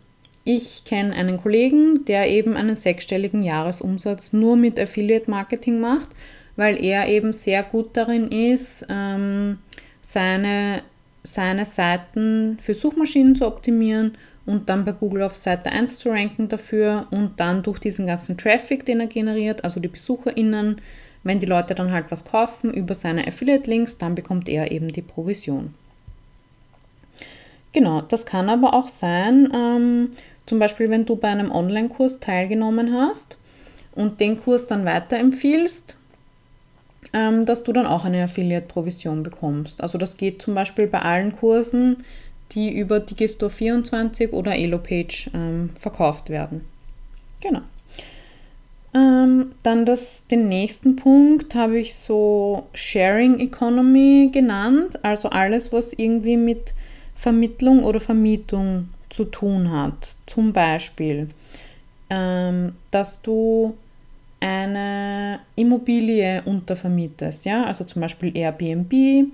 ich 0.44 0.84
kenne 0.84 1.14
einen 1.14 1.38
Kollegen, 1.38 2.06
der 2.06 2.30
eben 2.30 2.56
einen 2.56 2.76
sechsstelligen 2.76 3.44
Jahresumsatz 3.44 4.34
nur 4.34 4.56
mit 4.56 4.80
Affiliate-Marketing 4.80 5.80
macht, 5.80 6.10
weil 6.56 6.84
er 6.84 7.08
eben 7.08 7.34
sehr 7.34 7.64
gut 7.64 7.90
darin 7.94 8.30
ist, 8.30 8.86
ähm, 8.90 9.60
seine, 10.02 10.82
seine 11.24 11.66
Seiten 11.66 12.58
für 12.62 12.74
Suchmaschinen 12.74 13.36
zu 13.36 13.46
optimieren 13.46 14.14
und 14.46 14.70
dann 14.70 14.86
bei 14.86 14.92
Google 14.92 15.24
auf 15.24 15.36
Seite 15.36 15.72
1 15.72 16.00
zu 16.00 16.10
ranken 16.10 16.50
dafür 16.50 17.08
und 17.12 17.40
dann 17.40 17.62
durch 17.62 17.80
diesen 17.80 18.08
ganzen 18.08 18.38
Traffic, 18.38 18.86
den 18.86 19.00
er 19.00 19.08
generiert, 19.08 19.64
also 19.64 19.80
die 19.80 19.88
BesucherInnen, 19.88 20.82
wenn 21.24 21.40
die 21.40 21.46
Leute 21.46 21.76
dann 21.76 21.92
halt 21.92 22.06
was 22.10 22.26
kaufen 22.26 22.74
über 22.74 22.96
seine 22.96 23.28
Affiliate-Links, 23.28 23.98
dann 23.98 24.16
bekommt 24.16 24.48
er 24.48 24.72
eben 24.72 24.90
die 24.90 25.02
Provision. 25.02 25.74
Genau, 27.74 28.02
das 28.02 28.26
kann 28.26 28.50
aber 28.50 28.74
auch 28.74 28.88
sein, 28.88 29.50
ähm, 29.54 30.12
zum 30.46 30.60
Beispiel 30.60 30.90
wenn 30.90 31.06
du 31.06 31.16
bei 31.16 31.28
einem 31.28 31.52
Online-Kurs 31.52 32.20
teilgenommen 32.20 32.94
hast 32.94 33.38
und 33.94 34.20
den 34.20 34.38
Kurs 34.38 34.66
dann 34.66 34.86
weiterempfiehlst, 34.86 35.98
ähm, 37.14 37.46
dass 37.46 37.64
du 37.64 37.74
dann 37.74 37.86
auch 37.86 38.06
eine 38.06 38.24
Affiliate-Provision 38.24 39.24
bekommst. 39.24 39.82
Also 39.82 39.98
das 39.98 40.18
geht 40.18 40.42
zum 40.42 40.56
Beispiel 40.56 40.88
bei 40.88 41.02
allen 41.02 41.34
Kursen, 41.34 42.04
die 42.52 42.76
über 42.76 42.98
Digistore24 42.98 44.32
oder 44.32 44.56
Elopage 44.56 45.30
ähm, 45.34 45.70
verkauft 45.76 46.30
werden. 46.30 46.66
Genau. 47.42 47.62
Ähm, 48.94 49.52
dann 49.62 49.86
das, 49.86 50.26
den 50.28 50.50
nächsten 50.50 50.96
Punkt 50.96 51.54
habe 51.54 51.80
ich 51.80 51.96
so 51.96 52.64
Sharing 52.74 53.40
Economy 53.40 54.30
genannt, 54.32 55.04
also 55.04 55.30
alles, 55.30 55.72
was 55.72 55.94
irgendwie 55.94 56.38
mit 56.38 56.74
Vermittlung 57.16 57.84
oder 57.84 58.00
Vermietung 58.00 58.90
zu 59.10 59.26
tun 59.26 59.72
hat. 59.72 60.16
Zum 60.26 60.54
Beispiel, 60.54 61.30
ähm, 62.10 62.74
dass 62.90 63.22
du 63.22 63.76
eine 64.40 65.40
Immobilie 65.56 66.42
untervermietest, 66.44 67.46
ja, 67.46 67.66
also 67.66 67.84
zum 67.84 68.02
Beispiel 68.02 68.36
Airbnb 68.36 69.32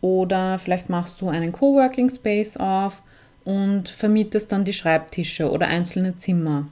oder 0.00 0.58
vielleicht 0.58 0.88
machst 0.88 1.20
du 1.20 1.28
einen 1.28 1.52
Coworking 1.52 2.08
Space 2.08 2.56
auf 2.56 3.02
und 3.44 3.88
vermietest 3.88 4.50
dann 4.50 4.64
die 4.64 4.72
Schreibtische 4.72 5.50
oder 5.50 5.68
einzelne 5.68 6.16
Zimmer. 6.16 6.66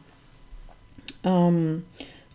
Ähm, 1.25 1.85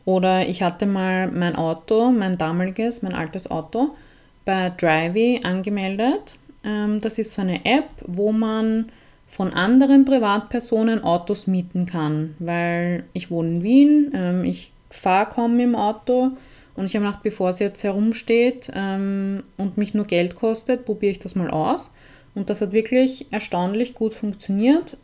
oder 0.09 0.47
ich 0.47 0.63
hatte 0.63 0.87
mal 0.87 1.29
mein 1.29 1.55
Auto, 1.55 2.11
mein 2.11 2.39
damaliges, 2.39 3.03
mein 3.03 3.13
altes 3.13 3.51
Auto, 3.51 3.95
bei 4.43 4.71
Drivey 4.71 5.41
angemeldet. 5.43 6.35
Ähm, 6.63 6.99
das 6.99 7.19
ist 7.19 7.33
so 7.33 7.43
eine 7.43 7.63
App, 7.63 7.89
wo 8.07 8.31
man 8.31 8.89
von 9.27 9.53
anderen 9.53 10.05
Privatpersonen 10.05 11.03
Autos 11.03 11.45
mieten 11.45 11.85
kann, 11.85 12.33
weil 12.39 13.03
ich 13.13 13.29
wohne 13.29 13.49
in 13.49 13.63
Wien, 13.63 14.11
ähm, 14.15 14.43
ich 14.45 14.71
fahre 14.89 15.29
kaum 15.29 15.57
mit 15.57 15.67
dem 15.67 15.75
Auto 15.75 16.31
und 16.75 16.85
ich 16.85 16.95
habe 16.95 17.05
gedacht, 17.05 17.21
bevor 17.21 17.51
es 17.51 17.59
jetzt 17.59 17.83
herumsteht 17.83 18.71
ähm, 18.73 19.43
und 19.57 19.77
mich 19.77 19.93
nur 19.93 20.05
Geld 20.05 20.33
kostet, 20.33 20.85
probiere 20.85 21.11
ich 21.11 21.19
das 21.19 21.35
mal 21.35 21.51
aus. 21.51 21.91
Und 22.33 22.49
das 22.49 22.61
hat 22.61 22.71
wirklich 22.71 23.27
erstaunlich 23.31 23.93
gut 23.95 24.13
funktioniert. 24.13 24.97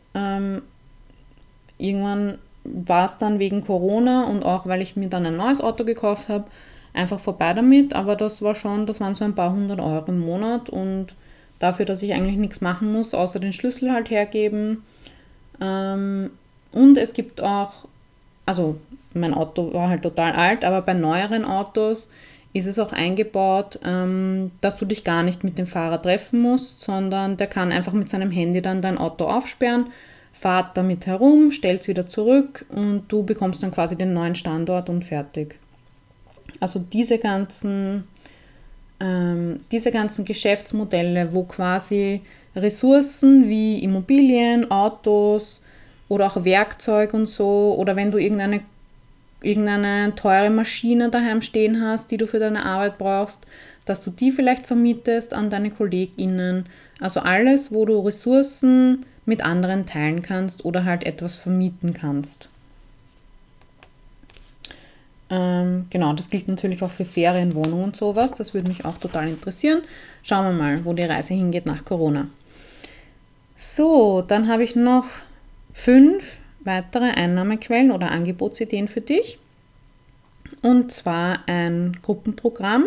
Irgendwann 1.78 2.38
war 2.72 3.04
es 3.06 3.18
dann 3.18 3.38
wegen 3.38 3.64
Corona 3.64 4.24
und 4.24 4.44
auch 4.44 4.66
weil 4.66 4.82
ich 4.82 4.96
mir 4.96 5.08
dann 5.08 5.26
ein 5.26 5.36
neues 5.36 5.60
Auto 5.60 5.84
gekauft 5.84 6.28
habe, 6.28 6.44
einfach 6.94 7.20
vorbei 7.20 7.52
damit. 7.54 7.94
Aber 7.94 8.16
das 8.16 8.42
war 8.42 8.54
schon, 8.54 8.86
das 8.86 9.00
waren 9.00 9.14
so 9.14 9.24
ein 9.24 9.34
paar 9.34 9.52
hundert 9.52 9.80
Euro 9.80 10.06
im 10.08 10.20
Monat 10.20 10.70
und 10.70 11.14
dafür, 11.58 11.86
dass 11.86 12.02
ich 12.02 12.12
eigentlich 12.12 12.36
nichts 12.36 12.60
machen 12.60 12.92
muss, 12.92 13.14
außer 13.14 13.38
den 13.38 13.52
Schlüssel 13.52 13.92
halt 13.92 14.10
hergeben. 14.10 14.82
Ähm, 15.60 16.30
und 16.72 16.98
es 16.98 17.12
gibt 17.12 17.42
auch, 17.42 17.86
also 18.44 18.76
mein 19.14 19.34
Auto 19.34 19.72
war 19.72 19.88
halt 19.88 20.02
total 20.02 20.32
alt, 20.32 20.64
aber 20.64 20.82
bei 20.82 20.94
neueren 20.94 21.44
Autos 21.44 22.08
ist 22.52 22.66
es 22.66 22.78
auch 22.78 22.92
eingebaut, 22.92 23.78
ähm, 23.84 24.50
dass 24.60 24.76
du 24.76 24.84
dich 24.84 25.04
gar 25.04 25.22
nicht 25.22 25.44
mit 25.44 25.58
dem 25.58 25.66
Fahrer 25.66 26.00
treffen 26.00 26.40
musst, 26.40 26.80
sondern 26.80 27.36
der 27.36 27.46
kann 27.46 27.72
einfach 27.72 27.92
mit 27.92 28.08
seinem 28.08 28.30
Handy 28.30 28.62
dann 28.62 28.82
dein 28.82 28.98
Auto 28.98 29.26
aufsperren 29.26 29.86
fahrt 30.36 30.76
damit 30.76 31.06
herum, 31.06 31.50
stellt 31.50 31.80
es 31.80 31.88
wieder 31.88 32.06
zurück 32.06 32.66
und 32.68 33.04
du 33.08 33.22
bekommst 33.22 33.62
dann 33.62 33.70
quasi 33.70 33.96
den 33.96 34.12
neuen 34.12 34.34
Standort 34.34 34.90
und 34.90 35.02
fertig. 35.02 35.58
Also 36.60 36.78
diese 36.78 37.16
ganzen, 37.16 38.04
ähm, 39.00 39.60
diese 39.72 39.90
ganzen 39.90 40.26
Geschäftsmodelle, 40.26 41.32
wo 41.32 41.44
quasi 41.44 42.20
Ressourcen 42.54 43.48
wie 43.48 43.82
Immobilien, 43.82 44.70
Autos 44.70 45.62
oder 46.08 46.26
auch 46.26 46.44
Werkzeug 46.44 47.14
und 47.14 47.26
so, 47.26 47.74
oder 47.78 47.96
wenn 47.96 48.12
du 48.12 48.18
irgendeine, 48.18 48.60
irgendeine 49.42 50.14
teure 50.16 50.50
Maschine 50.50 51.08
daheim 51.08 51.40
stehen 51.40 51.82
hast, 51.82 52.10
die 52.10 52.18
du 52.18 52.26
für 52.26 52.40
deine 52.40 52.66
Arbeit 52.66 52.98
brauchst, 52.98 53.46
dass 53.86 54.04
du 54.04 54.10
die 54.10 54.32
vielleicht 54.32 54.66
vermietest 54.66 55.32
an 55.32 55.48
deine 55.48 55.70
KollegInnen. 55.70 56.66
Also 57.00 57.20
alles, 57.20 57.72
wo 57.72 57.86
du 57.86 58.00
Ressourcen 58.00 59.06
mit 59.26 59.44
anderen 59.44 59.86
teilen 59.86 60.22
kannst 60.22 60.64
oder 60.64 60.84
halt 60.84 61.04
etwas 61.04 61.36
vermieten 61.36 61.92
kannst. 61.92 62.48
Ähm, 65.28 65.86
genau, 65.90 66.12
das 66.12 66.28
gilt 66.28 66.46
natürlich 66.46 66.82
auch 66.82 66.90
für 66.90 67.04
Ferienwohnungen 67.04 67.84
und 67.84 67.96
sowas. 67.96 68.32
Das 68.32 68.54
würde 68.54 68.68
mich 68.68 68.84
auch 68.84 68.98
total 68.98 69.28
interessieren. 69.28 69.82
Schauen 70.22 70.44
wir 70.44 70.52
mal, 70.52 70.84
wo 70.84 70.92
die 70.92 71.02
Reise 71.02 71.34
hingeht 71.34 71.66
nach 71.66 71.84
Corona. 71.84 72.28
So, 73.56 74.22
dann 74.22 74.48
habe 74.48 74.62
ich 74.62 74.76
noch 74.76 75.06
fünf 75.72 76.38
weitere 76.60 77.10
Einnahmequellen 77.10 77.90
oder 77.90 78.10
Angebotsideen 78.10 78.86
für 78.86 79.00
dich. 79.00 79.38
Und 80.62 80.92
zwar 80.92 81.40
ein 81.46 81.96
Gruppenprogramm. 82.02 82.86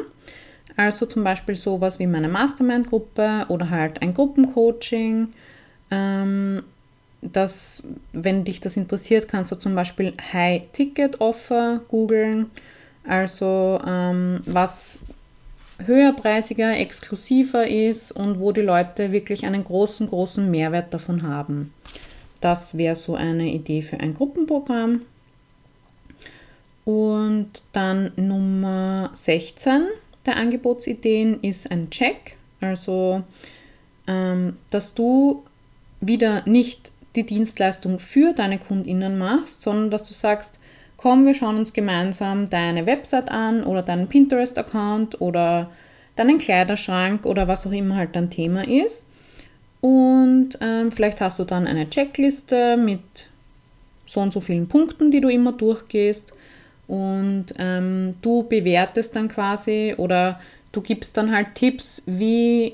Also 0.78 1.06
zum 1.06 1.26
Beispiel 1.26 1.56
sowas 1.56 2.00
wie 2.00 2.08
meine 2.08 2.30
Mastermind-Gruppe 2.30 3.48
oder 3.50 3.70
halt 3.70 4.02
ein 4.02 4.14
Gruppencoaching. 4.14 5.30
Ähm, 5.92 6.64
das, 7.22 7.84
wenn 8.14 8.46
dich 8.46 8.62
das 8.62 8.78
interessiert, 8.78 9.28
kannst 9.28 9.52
du 9.52 9.56
zum 9.56 9.76
Beispiel 9.76 10.14
High-Ticket-Offer 10.34 11.82
googeln. 11.88 12.50
Also 13.06 13.80
ähm, 13.86 14.42
was 14.46 15.00
höherpreisiger, 15.86 16.78
exklusiver 16.78 17.68
ist 17.68 18.12
und 18.12 18.40
wo 18.40 18.52
die 18.52 18.62
Leute 18.62 19.12
wirklich 19.12 19.46
einen 19.46 19.64
großen, 19.64 20.08
großen 20.08 20.50
Mehrwert 20.50 20.94
davon 20.94 21.24
haben. 21.24 21.74
Das 22.42 22.78
wäre 22.78 22.96
so 22.96 23.16
eine 23.16 23.48
Idee 23.48 23.82
für 23.82 24.00
ein 24.00 24.14
Gruppenprogramm. 24.14 25.02
Und 26.86 27.50
dann 27.74 28.12
Nummer 28.16 29.12
16 29.14 29.88
der 30.26 30.38
Angebotsideen 30.38 31.42
ist 31.42 31.70
ein 31.72 31.90
Check. 31.90 32.36
Also, 32.62 33.24
ähm, 34.08 34.58
dass 34.72 34.94
du 34.94 35.44
wieder 36.02 36.44
nicht 36.46 36.92
die 37.16 37.26
Dienstleistung 37.26 38.00
für 38.00 38.34
deine 38.34 38.60
KundInnen 38.60 39.18
machst, 39.18 39.62
sondern 39.62 39.92
dass 39.92 40.04
du 40.04 40.14
sagst, 40.14 40.60
komm, 40.98 41.26
wir 41.26 41.34
schauen 41.34 41.58
uns 41.58 41.74
gemeinsam 41.74 42.50
deine 42.50 42.86
Website 42.86 43.32
an 43.32 43.64
oder 43.64 43.82
deinen 43.82 44.08
Pinterest-Account 44.08 45.22
oder 45.22 45.72
deinen 46.16 46.38
Kleiderschrank 46.38 47.26
oder 47.26 47.48
was 47.48 47.66
auch 47.66 47.72
immer 47.72 47.96
halt 47.96 48.16
dein 48.16 48.30
Thema 48.30 48.68
ist. 48.68 49.06
Und 49.82 50.58
ähm, 50.60 50.92
vielleicht 50.92 51.22
hast 51.22 51.40
du 51.40 51.46
dann 51.46 51.68
eine 51.68 51.90
Checkliste 51.90 52.76
mit 52.76 53.00
so 54.06 54.20
und 54.20 54.34
so 54.34 54.42
vielen 54.42 54.68
Punkten, 54.68 55.12
die 55.12 55.22
du 55.22 55.30
immer 55.30 55.54
durchgehst. 55.54 56.34
Und 56.88 57.46
ähm, 57.58 58.16
du 58.22 58.44
bewertest 58.44 59.16
dann 59.16 59.30
quasi 59.30 59.94
oder 59.98 60.40
du 60.72 60.82
gibst 60.82 61.16
dann 61.16 61.32
halt 61.32 61.56
Tipps, 61.56 62.02
wie 62.06 62.74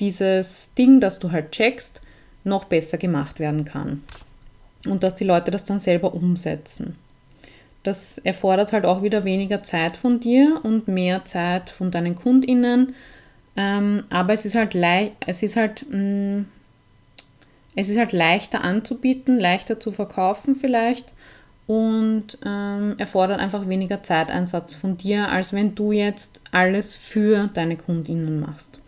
dieses 0.00 0.72
Ding, 0.76 1.00
das 1.00 1.18
du 1.18 1.30
halt 1.30 1.52
checkst, 1.52 2.00
noch 2.46 2.64
besser 2.64 2.98
gemacht 2.98 3.38
werden 3.38 3.64
kann. 3.64 4.02
Und 4.86 5.02
dass 5.02 5.14
die 5.14 5.24
Leute 5.24 5.50
das 5.50 5.64
dann 5.64 5.80
selber 5.80 6.14
umsetzen. 6.14 6.96
Das 7.82 8.18
erfordert 8.18 8.72
halt 8.72 8.84
auch 8.84 9.02
wieder 9.02 9.24
weniger 9.24 9.62
Zeit 9.62 9.96
von 9.96 10.18
dir 10.20 10.60
und 10.62 10.88
mehr 10.88 11.24
Zeit 11.24 11.70
von 11.70 11.90
deinen 11.90 12.16
KundInnen. 12.16 12.94
Ähm, 13.56 14.04
aber 14.10 14.32
es 14.32 14.44
ist 14.44 14.54
halt, 14.54 14.74
es 15.26 15.42
ist 15.42 15.56
halt, 15.56 15.86
mm, 15.90 16.46
es 17.76 17.88
ist 17.88 17.98
halt 17.98 18.12
leichter 18.12 18.62
anzubieten, 18.62 19.38
leichter 19.38 19.78
zu 19.78 19.92
verkaufen 19.92 20.56
vielleicht 20.56 21.12
und 21.66 22.38
ähm, 22.44 22.94
erfordert 22.98 23.40
einfach 23.40 23.68
weniger 23.68 24.02
Zeiteinsatz 24.02 24.74
von 24.74 24.96
dir, 24.96 25.28
als 25.28 25.52
wenn 25.52 25.74
du 25.74 25.92
jetzt 25.92 26.40
alles 26.52 26.96
für 26.96 27.48
deine 27.52 27.76
KundInnen 27.76 28.40
machst. 28.40 28.80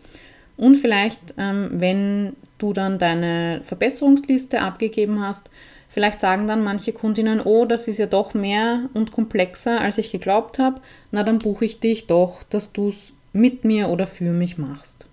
Und 0.57 0.75
vielleicht, 0.75 1.19
ähm, 1.37 1.69
wenn 1.73 2.35
du 2.59 2.73
dann 2.73 2.99
deine 2.99 3.61
Verbesserungsliste 3.65 4.61
abgegeben 4.61 5.21
hast, 5.21 5.49
vielleicht 5.89 6.19
sagen 6.19 6.47
dann 6.47 6.63
manche 6.63 6.93
Kundinnen, 6.93 7.41
oh, 7.41 7.65
das 7.65 7.87
ist 7.87 7.97
ja 7.97 8.05
doch 8.05 8.33
mehr 8.33 8.81
und 8.93 9.11
komplexer, 9.11 9.81
als 9.81 9.97
ich 9.97 10.11
geglaubt 10.11 10.59
habe, 10.59 10.79
na 11.11 11.23
dann 11.23 11.39
buche 11.39 11.65
ich 11.65 11.79
dich 11.79 12.07
doch, 12.07 12.43
dass 12.43 12.71
du 12.71 12.89
es 12.89 13.11
mit 13.33 13.65
mir 13.65 13.89
oder 13.89 14.05
für 14.05 14.31
mich 14.31 14.57
machst. 14.57 15.07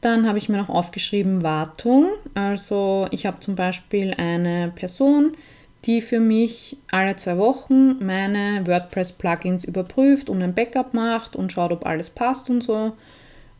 Dann 0.00 0.26
habe 0.26 0.38
ich 0.38 0.48
mir 0.48 0.56
noch 0.56 0.68
aufgeschrieben 0.68 1.42
Wartung. 1.44 2.08
Also 2.34 3.06
ich 3.12 3.24
habe 3.24 3.38
zum 3.38 3.54
Beispiel 3.54 4.12
eine 4.14 4.72
Person, 4.74 5.36
die 5.84 6.00
für 6.00 6.18
mich 6.18 6.76
alle 6.90 7.14
zwei 7.16 7.38
Wochen 7.38 8.04
meine 8.04 8.66
WordPress-Plugins 8.66 9.64
überprüft 9.64 10.28
und 10.28 10.42
ein 10.42 10.54
Backup 10.54 10.92
macht 10.92 11.36
und 11.36 11.52
schaut, 11.52 11.72
ob 11.72 11.86
alles 11.86 12.10
passt 12.10 12.50
und 12.50 12.62
so 12.62 12.92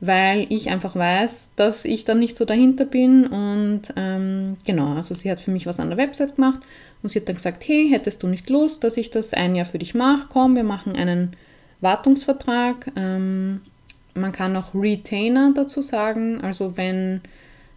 weil 0.05 0.47
ich 0.49 0.69
einfach 0.69 0.97
weiß, 0.97 1.51
dass 1.55 1.85
ich 1.85 2.05
dann 2.05 2.19
nicht 2.19 2.37
so 2.37 2.45
dahinter 2.45 2.85
bin. 2.85 3.25
Und 3.25 3.83
ähm, 3.95 4.57
genau, 4.67 4.97
also 4.97 5.15
sie 5.15 5.31
hat 5.31 5.41
für 5.41 5.53
mich 5.53 5.65
was 5.65 5.79
an 5.79 5.91
der 5.91 5.97
Website 5.97 6.35
gemacht 6.35 6.59
und 7.05 7.13
sie 7.13 7.21
hat 7.21 7.29
dann 7.29 7.37
gesagt, 7.37 7.67
hey, 7.69 7.89
hättest 7.89 8.21
du 8.25 8.27
nicht 8.27 8.51
Lust, 8.51 8.83
dass 8.83 8.97
ich 8.97 9.11
das 9.11 9.33
ein 9.33 9.55
Jahr 9.55 9.65
für 9.65 9.79
dich 9.79 9.95
mache? 9.95 10.27
Komm, 10.29 10.57
wir 10.57 10.65
machen 10.65 10.97
einen 10.97 11.37
Wartungsvertrag. 11.81 12.91
Ähm, 12.97 13.61
man 14.15 14.33
kann 14.33 14.57
auch 14.57 14.75
Retainer 14.75 15.53
dazu 15.55 15.83
sagen, 15.83 16.41
also 16.41 16.77
wenn, 16.77 17.21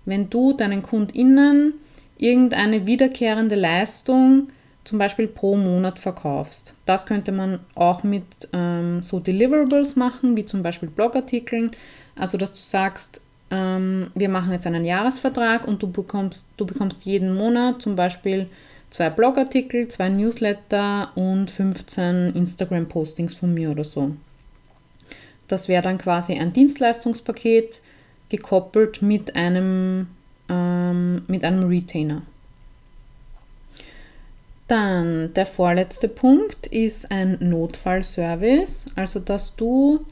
wenn 0.05 0.27
du 0.27 0.53
deinen 0.53 0.81
KundInnen 0.81 1.75
irgendeine 2.17 2.87
wiederkehrende 2.87 3.55
Leistung 3.55 4.47
zum 4.83 4.97
Beispiel 4.97 5.27
pro 5.27 5.57
Monat 5.57 5.99
verkaufst. 5.99 6.73
Das 6.87 7.05
könnte 7.05 7.31
man 7.31 7.59
auch 7.75 8.03
mit 8.03 8.23
ähm, 8.51 9.03
so 9.03 9.19
Deliverables 9.19 9.95
machen, 9.95 10.35
wie 10.35 10.45
zum 10.45 10.63
Beispiel 10.63 10.89
Blogartikeln. 10.89 11.71
Also, 12.15 12.37
dass 12.37 12.53
du 12.53 12.59
sagst, 12.59 13.21
ähm, 13.51 14.11
wir 14.15 14.29
machen 14.29 14.51
jetzt 14.51 14.67
einen 14.67 14.85
Jahresvertrag 14.85 15.67
und 15.67 15.81
du 15.83 15.91
bekommst, 15.91 16.47
du 16.57 16.65
bekommst 16.65 17.05
jeden 17.05 17.35
Monat 17.35 17.81
zum 17.81 17.95
Beispiel 17.95 18.47
zwei 18.89 19.09
Blogartikel, 19.09 19.87
zwei 19.87 20.09
Newsletter 20.09 21.11
und 21.15 21.51
15 21.51 22.33
Instagram-Postings 22.35 23.35
von 23.35 23.53
mir 23.53 23.71
oder 23.71 23.83
so. 23.83 24.15
Das 25.47 25.67
wäre 25.67 25.83
dann 25.83 25.97
quasi 25.97 26.33
ein 26.33 26.53
Dienstleistungspaket 26.53 27.81
gekoppelt 28.29 29.01
mit 29.01 29.35
einem, 29.35 30.07
ähm, 30.49 31.23
mit 31.27 31.43
einem 31.43 31.67
Retainer. 31.67 32.23
Dann 34.67 35.31
der 35.35 35.45
vorletzte 35.45 36.07
Punkt 36.07 36.65
ist 36.67 37.11
ein 37.11 37.37
Notfallservice, 37.39 38.87
also 38.95 39.19
dass 39.19 39.55
du 39.55 40.03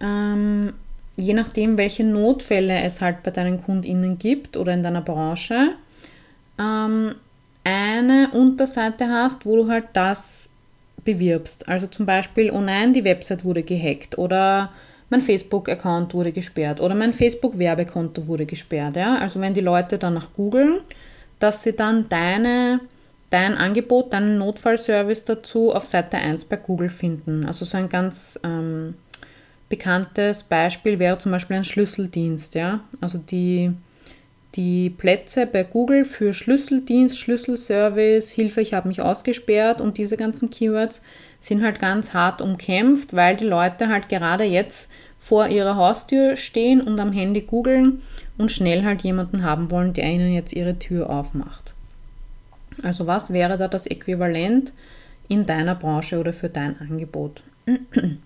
ähm, 0.00 0.74
je 1.16 1.34
nachdem, 1.34 1.78
welche 1.78 2.04
Notfälle 2.04 2.82
es 2.82 3.00
halt 3.00 3.22
bei 3.22 3.30
deinen 3.30 3.62
KundInnen 3.62 4.18
gibt 4.18 4.56
oder 4.56 4.72
in 4.72 4.82
deiner 4.82 5.02
Branche, 5.02 5.74
ähm, 6.58 7.14
eine 7.64 8.30
Unterseite 8.32 9.08
hast, 9.08 9.46
wo 9.46 9.56
du 9.56 9.70
halt 9.70 9.86
das 9.92 10.50
bewirbst. 11.04 11.68
Also 11.68 11.86
zum 11.86 12.06
Beispiel, 12.06 12.50
oh 12.50 12.60
nein, 12.60 12.92
die 12.92 13.04
Website 13.04 13.44
wurde 13.44 13.62
gehackt 13.62 14.18
oder 14.18 14.72
mein 15.10 15.20
Facebook-Account 15.20 16.14
wurde 16.14 16.32
gesperrt 16.32 16.80
oder 16.80 16.94
mein 16.94 17.12
Facebook-Werbekonto 17.12 18.26
wurde 18.26 18.46
gesperrt. 18.46 18.96
Ja? 18.96 19.16
Also 19.16 19.40
wenn 19.40 19.54
die 19.54 19.60
Leute 19.60 19.98
danach 19.98 20.32
googeln, 20.34 20.80
dass 21.38 21.62
sie 21.62 21.74
dann 21.74 22.08
deine, 22.08 22.80
dein 23.30 23.56
Angebot, 23.56 24.12
deinen 24.12 24.38
Notfallservice 24.38 25.24
dazu 25.24 25.72
auf 25.72 25.86
Seite 25.86 26.16
1 26.16 26.46
bei 26.46 26.56
Google 26.56 26.88
finden. 26.88 27.44
Also 27.44 27.64
so 27.64 27.76
ein 27.76 27.88
ganz 27.88 28.38
ähm, 28.42 28.94
bekanntes 29.68 30.42
Beispiel 30.42 30.98
wäre 30.98 31.18
zum 31.18 31.32
Beispiel 31.32 31.56
ein 31.56 31.64
Schlüsseldienst. 31.64 32.54
Ja? 32.54 32.80
Also 33.00 33.18
die, 33.18 33.72
die 34.54 34.90
Plätze 34.90 35.46
bei 35.46 35.64
Google 35.64 36.04
für 36.04 36.34
Schlüsseldienst, 36.34 37.18
Schlüsselservice, 37.18 38.30
Hilfe, 38.30 38.60
ich 38.60 38.74
habe 38.74 38.88
mich 38.88 39.00
ausgesperrt 39.00 39.80
und 39.80 39.98
diese 39.98 40.16
ganzen 40.16 40.50
Keywords 40.50 41.02
sind 41.40 41.62
halt 41.62 41.78
ganz 41.78 42.14
hart 42.14 42.40
umkämpft, 42.40 43.14
weil 43.14 43.36
die 43.36 43.44
Leute 43.44 43.88
halt 43.88 44.08
gerade 44.08 44.44
jetzt 44.44 44.90
vor 45.18 45.48
ihrer 45.48 45.76
Haustür 45.76 46.36
stehen 46.36 46.80
und 46.80 47.00
am 47.00 47.12
Handy 47.12 47.42
googeln 47.42 48.02
und 48.36 48.52
schnell 48.52 48.84
halt 48.84 49.02
jemanden 49.02 49.42
haben 49.42 49.70
wollen, 49.70 49.92
der 49.92 50.04
ihnen 50.04 50.32
jetzt 50.34 50.52
ihre 50.52 50.78
Tür 50.78 51.10
aufmacht. 51.10 51.72
Also 52.82 53.06
was 53.06 53.32
wäre 53.32 53.56
da 53.56 53.68
das 53.68 53.86
Äquivalent 53.86 54.72
in 55.28 55.46
deiner 55.46 55.74
Branche 55.74 56.18
oder 56.18 56.32
für 56.32 56.48
dein 56.48 56.78
Angebot? 56.80 57.42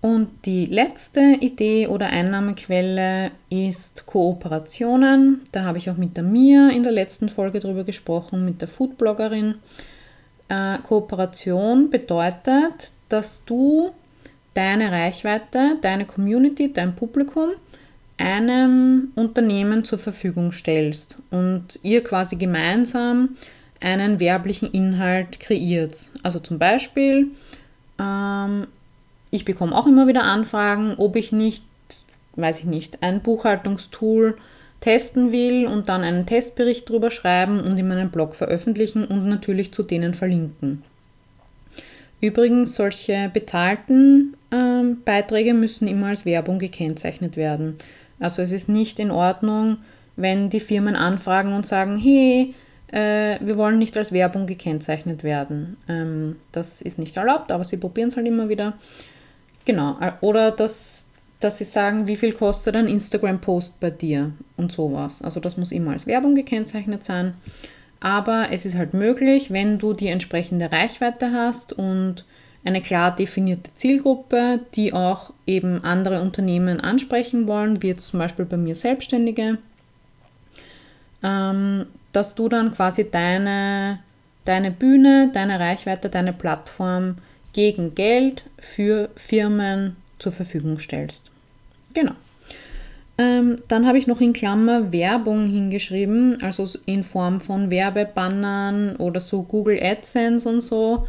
Und 0.00 0.46
die 0.46 0.64
letzte 0.64 1.20
Idee 1.40 1.86
oder 1.86 2.06
Einnahmequelle 2.06 3.32
ist 3.50 4.06
Kooperationen. 4.06 5.42
Da 5.52 5.64
habe 5.64 5.76
ich 5.76 5.90
auch 5.90 5.96
mit 5.96 6.16
der 6.16 6.24
Mia 6.24 6.70
in 6.70 6.82
der 6.82 6.92
letzten 6.92 7.28
Folge 7.28 7.60
drüber 7.60 7.84
gesprochen, 7.84 8.44
mit 8.46 8.62
der 8.62 8.68
Foodbloggerin. 8.68 9.56
Äh, 10.48 10.78
Kooperation 10.82 11.90
bedeutet, 11.90 12.92
dass 13.10 13.44
du 13.44 13.90
deine 14.54 14.90
Reichweite, 14.90 15.76
deine 15.82 16.06
Community, 16.06 16.72
dein 16.72 16.96
Publikum 16.96 17.50
einem 18.16 19.12
Unternehmen 19.14 19.84
zur 19.84 19.98
Verfügung 19.98 20.52
stellst 20.52 21.18
und 21.30 21.78
ihr 21.82 22.04
quasi 22.04 22.36
gemeinsam 22.36 23.36
einen 23.80 24.20
werblichen 24.20 24.70
Inhalt 24.72 25.40
kreiert. 25.40 26.10
Also 26.22 26.38
zum 26.38 26.58
Beispiel 26.58 27.28
ähm, 27.98 28.66
ich 29.30 29.44
bekomme 29.44 29.76
auch 29.76 29.86
immer 29.86 30.06
wieder 30.06 30.24
Anfragen, 30.24 30.94
ob 30.96 31.16
ich 31.16 31.32
nicht, 31.32 31.64
weiß 32.36 32.60
ich 32.60 32.64
nicht, 32.64 33.02
ein 33.02 33.20
Buchhaltungstool 33.20 34.36
testen 34.80 35.30
will 35.30 35.66
und 35.66 35.88
dann 35.88 36.02
einen 36.02 36.26
Testbericht 36.26 36.88
drüber 36.88 37.10
schreiben 37.10 37.60
und 37.60 37.76
in 37.76 37.88
meinem 37.88 38.10
Blog 38.10 38.34
veröffentlichen 38.34 39.04
und 39.04 39.28
natürlich 39.28 39.72
zu 39.72 39.82
denen 39.82 40.14
verlinken. 40.14 40.82
Übrigens, 42.20 42.74
solche 42.74 43.30
bezahlten 43.32 44.36
ähm, 44.50 44.98
Beiträge 45.04 45.54
müssen 45.54 45.88
immer 45.88 46.08
als 46.08 46.24
Werbung 46.24 46.58
gekennzeichnet 46.58 47.36
werden. 47.36 47.76
Also 48.18 48.42
es 48.42 48.52
ist 48.52 48.68
nicht 48.68 48.98
in 48.98 49.10
Ordnung, 49.10 49.78
wenn 50.16 50.50
die 50.50 50.60
Firmen 50.60 50.96
anfragen 50.96 51.54
und 51.54 51.66
sagen, 51.66 51.96
hey, 51.96 52.54
äh, 52.92 53.38
wir 53.40 53.56
wollen 53.56 53.78
nicht 53.78 53.96
als 53.96 54.12
Werbung 54.12 54.46
gekennzeichnet 54.46 55.24
werden. 55.24 55.76
Ähm, 55.88 56.36
das 56.52 56.82
ist 56.82 56.98
nicht 56.98 57.16
erlaubt, 57.16 57.52
aber 57.52 57.64
sie 57.64 57.78
probieren 57.78 58.08
es 58.08 58.16
halt 58.16 58.26
immer 58.26 58.48
wieder. 58.48 58.74
Genau. 59.64 59.96
Oder 60.20 60.50
dass, 60.50 61.06
dass 61.40 61.58
sie 61.58 61.64
sagen, 61.64 62.06
wie 62.06 62.16
viel 62.16 62.32
kostet 62.32 62.76
ein 62.76 62.88
Instagram-Post 62.88 63.80
bei 63.80 63.90
dir 63.90 64.32
und 64.56 64.72
sowas. 64.72 65.22
Also 65.22 65.40
das 65.40 65.56
muss 65.56 65.72
immer 65.72 65.92
als 65.92 66.06
Werbung 66.06 66.34
gekennzeichnet 66.34 67.04
sein. 67.04 67.34
Aber 68.00 68.48
es 68.50 68.64
ist 68.64 68.76
halt 68.76 68.94
möglich, 68.94 69.52
wenn 69.52 69.78
du 69.78 69.92
die 69.92 70.08
entsprechende 70.08 70.72
Reichweite 70.72 71.32
hast 71.32 71.74
und 71.74 72.24
eine 72.64 72.80
klar 72.80 73.14
definierte 73.14 73.74
Zielgruppe, 73.74 74.60
die 74.74 74.92
auch 74.92 75.32
eben 75.46 75.82
andere 75.84 76.20
Unternehmen 76.20 76.80
ansprechen 76.80 77.46
wollen, 77.46 77.82
wie 77.82 77.88
jetzt 77.88 78.08
zum 78.08 78.18
Beispiel 78.18 78.44
bei 78.44 78.56
mir 78.56 78.74
Selbstständige, 78.74 79.58
ähm, 81.22 81.86
dass 82.12 82.34
du 82.34 82.48
dann 82.48 82.72
quasi 82.72 83.10
deine, 83.10 84.00
deine 84.44 84.70
Bühne, 84.70 85.30
deine 85.32 85.58
Reichweite, 85.58 86.08
deine 86.08 86.32
Plattform 86.32 87.16
gegen 87.52 87.94
Geld 87.94 88.44
für 88.58 89.10
Firmen 89.16 89.96
zur 90.18 90.32
Verfügung 90.32 90.78
stellst. 90.78 91.30
Genau. 91.94 92.12
Ähm, 93.18 93.56
dann 93.68 93.86
habe 93.86 93.98
ich 93.98 94.06
noch 94.06 94.20
in 94.20 94.32
Klammer 94.32 94.92
Werbung 94.92 95.46
hingeschrieben, 95.46 96.40
also 96.42 96.66
in 96.86 97.02
Form 97.02 97.40
von 97.40 97.70
Werbebannern 97.70 98.96
oder 98.96 99.20
so 99.20 99.42
Google 99.42 99.82
AdSense 99.82 100.48
und 100.48 100.62
so. 100.62 101.06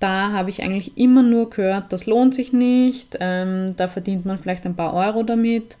Da 0.00 0.32
habe 0.32 0.50
ich 0.50 0.62
eigentlich 0.62 0.96
immer 0.96 1.22
nur 1.22 1.50
gehört, 1.50 1.92
das 1.92 2.06
lohnt 2.06 2.34
sich 2.34 2.52
nicht, 2.52 3.16
ähm, 3.20 3.74
da 3.76 3.86
verdient 3.86 4.24
man 4.24 4.38
vielleicht 4.38 4.64
ein 4.64 4.76
paar 4.76 4.94
Euro 4.94 5.22
damit. 5.22 5.76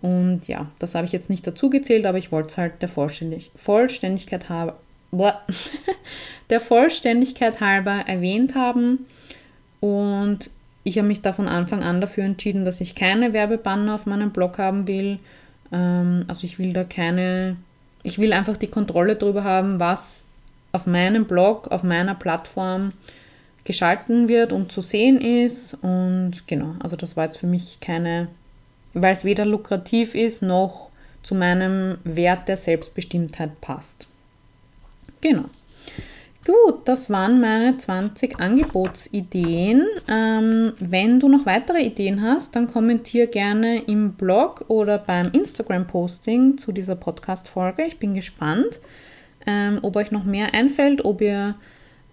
Und 0.00 0.48
ja, 0.48 0.68
das 0.80 0.96
habe 0.96 1.06
ich 1.06 1.12
jetzt 1.12 1.30
nicht 1.30 1.46
dazu 1.46 1.70
gezählt, 1.70 2.04
aber 2.04 2.18
ich 2.18 2.32
wollte 2.32 2.48
es 2.48 2.58
halt 2.58 2.82
der 2.82 2.88
Vollständig 2.88 3.52
Vollständigkeit 3.54 4.46
der 6.50 6.60
Vollständigkeit 6.60 7.60
halber 7.60 8.04
erwähnt 8.08 8.56
haben. 8.56 9.06
Und 9.82 10.48
ich 10.84 10.96
habe 10.96 11.08
mich 11.08 11.22
da 11.22 11.32
von 11.32 11.48
Anfang 11.48 11.82
an 11.82 12.00
dafür 12.00 12.22
entschieden, 12.22 12.64
dass 12.64 12.80
ich 12.80 12.94
keine 12.94 13.32
Werbebanner 13.32 13.96
auf 13.96 14.06
meinem 14.06 14.30
Blog 14.30 14.58
haben 14.58 14.86
will. 14.86 15.18
Ähm, 15.72 16.24
also 16.28 16.44
ich 16.44 16.60
will 16.60 16.72
da 16.72 16.84
keine, 16.84 17.56
ich 18.04 18.20
will 18.20 18.32
einfach 18.32 18.56
die 18.56 18.68
Kontrolle 18.68 19.16
darüber 19.16 19.42
haben, 19.42 19.80
was 19.80 20.26
auf 20.70 20.86
meinem 20.86 21.24
Blog, 21.24 21.66
auf 21.72 21.82
meiner 21.82 22.14
Plattform 22.14 22.92
geschalten 23.64 24.28
wird 24.28 24.52
und 24.52 24.70
zu 24.70 24.82
sehen 24.82 25.20
ist. 25.20 25.74
Und 25.82 26.46
genau, 26.46 26.76
also 26.78 26.94
das 26.94 27.16
war 27.16 27.24
jetzt 27.24 27.38
für 27.38 27.48
mich 27.48 27.78
keine, 27.80 28.28
weil 28.94 29.12
es 29.12 29.24
weder 29.24 29.44
lukrativ 29.44 30.14
ist 30.14 30.42
noch 30.42 30.90
zu 31.24 31.34
meinem 31.34 31.98
Wert 32.04 32.46
der 32.46 32.56
Selbstbestimmtheit 32.56 33.60
passt. 33.60 34.06
Genau. 35.20 35.46
Gut, 36.44 36.88
das 36.88 37.08
waren 37.08 37.40
meine 37.40 37.76
20 37.76 38.40
Angebotsideen. 38.40 39.86
Ähm, 40.08 40.72
wenn 40.80 41.20
du 41.20 41.28
noch 41.28 41.46
weitere 41.46 41.82
Ideen 41.82 42.20
hast, 42.20 42.56
dann 42.56 42.66
kommentier 42.66 43.28
gerne 43.28 43.82
im 43.84 44.14
Blog 44.14 44.64
oder 44.66 44.98
beim 44.98 45.30
Instagram-Posting 45.30 46.58
zu 46.58 46.72
dieser 46.72 46.96
Podcast-Folge. 46.96 47.84
Ich 47.84 48.00
bin 48.00 48.14
gespannt, 48.14 48.80
ähm, 49.46 49.78
ob 49.82 49.94
euch 49.94 50.10
noch 50.10 50.24
mehr 50.24 50.52
einfällt, 50.52 51.04
ob 51.04 51.20
ihr 51.20 51.54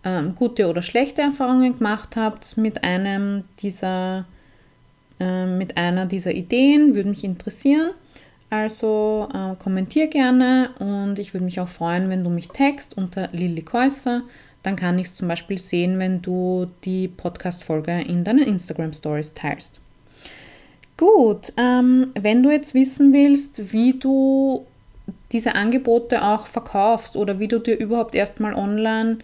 ähm, 0.04 0.36
gute 0.36 0.68
oder 0.70 0.84
schlechte 0.84 1.24
Erfahrungen 1.24 1.80
gemacht 1.80 2.16
habt 2.16 2.56
mit 2.56 2.84
einem 2.84 3.46
dieser, 3.58 4.26
äh, 5.20 5.48
mit 5.48 5.76
einer 5.76 6.06
dieser 6.06 6.34
Ideen. 6.34 6.94
Würde 6.94 7.10
mich 7.10 7.24
interessieren. 7.24 7.94
Also 8.50 9.28
äh, 9.34 9.56
kommentier 9.62 10.08
gerne 10.08 10.72
und 10.80 11.20
ich 11.20 11.34
würde 11.34 11.46
mich 11.46 11.60
auch 11.60 11.68
freuen, 11.68 12.10
wenn 12.10 12.24
du 12.24 12.30
mich 12.30 12.48
text 12.50 12.98
unter 12.98 13.30
Lilly 13.32 13.62
Käuser. 13.62 14.24
Dann 14.64 14.76
kann 14.76 15.00
ich 15.00 15.08
es 15.08 15.16
zum 15.16 15.28
Beispiel 15.28 15.58
sehen, 15.58 16.00
wenn 16.00 16.22
du 16.22 16.68
die 16.84 17.08
Podcast-Folge 17.08 18.02
in 18.02 18.24
deinen 18.24 18.44
Instagram 18.44 18.92
Stories 18.92 19.34
teilst. 19.34 19.80
Gut, 20.98 21.54
ähm, 21.56 22.12
wenn 22.20 22.44
du 22.44 22.52
jetzt 22.52 22.74
wissen 22.74 23.14
willst, 23.14 23.72
wie 23.72 23.94
du 23.94 24.66
diese 25.32 25.56
Angebote 25.56 26.24
auch 26.24 26.48
verkaufst 26.48 27.16
oder 27.16 27.40
wie 27.40 27.48
du 27.48 27.60
dir 27.60 27.78
überhaupt 27.78 28.16
erstmal 28.16 28.54
online 28.54 29.20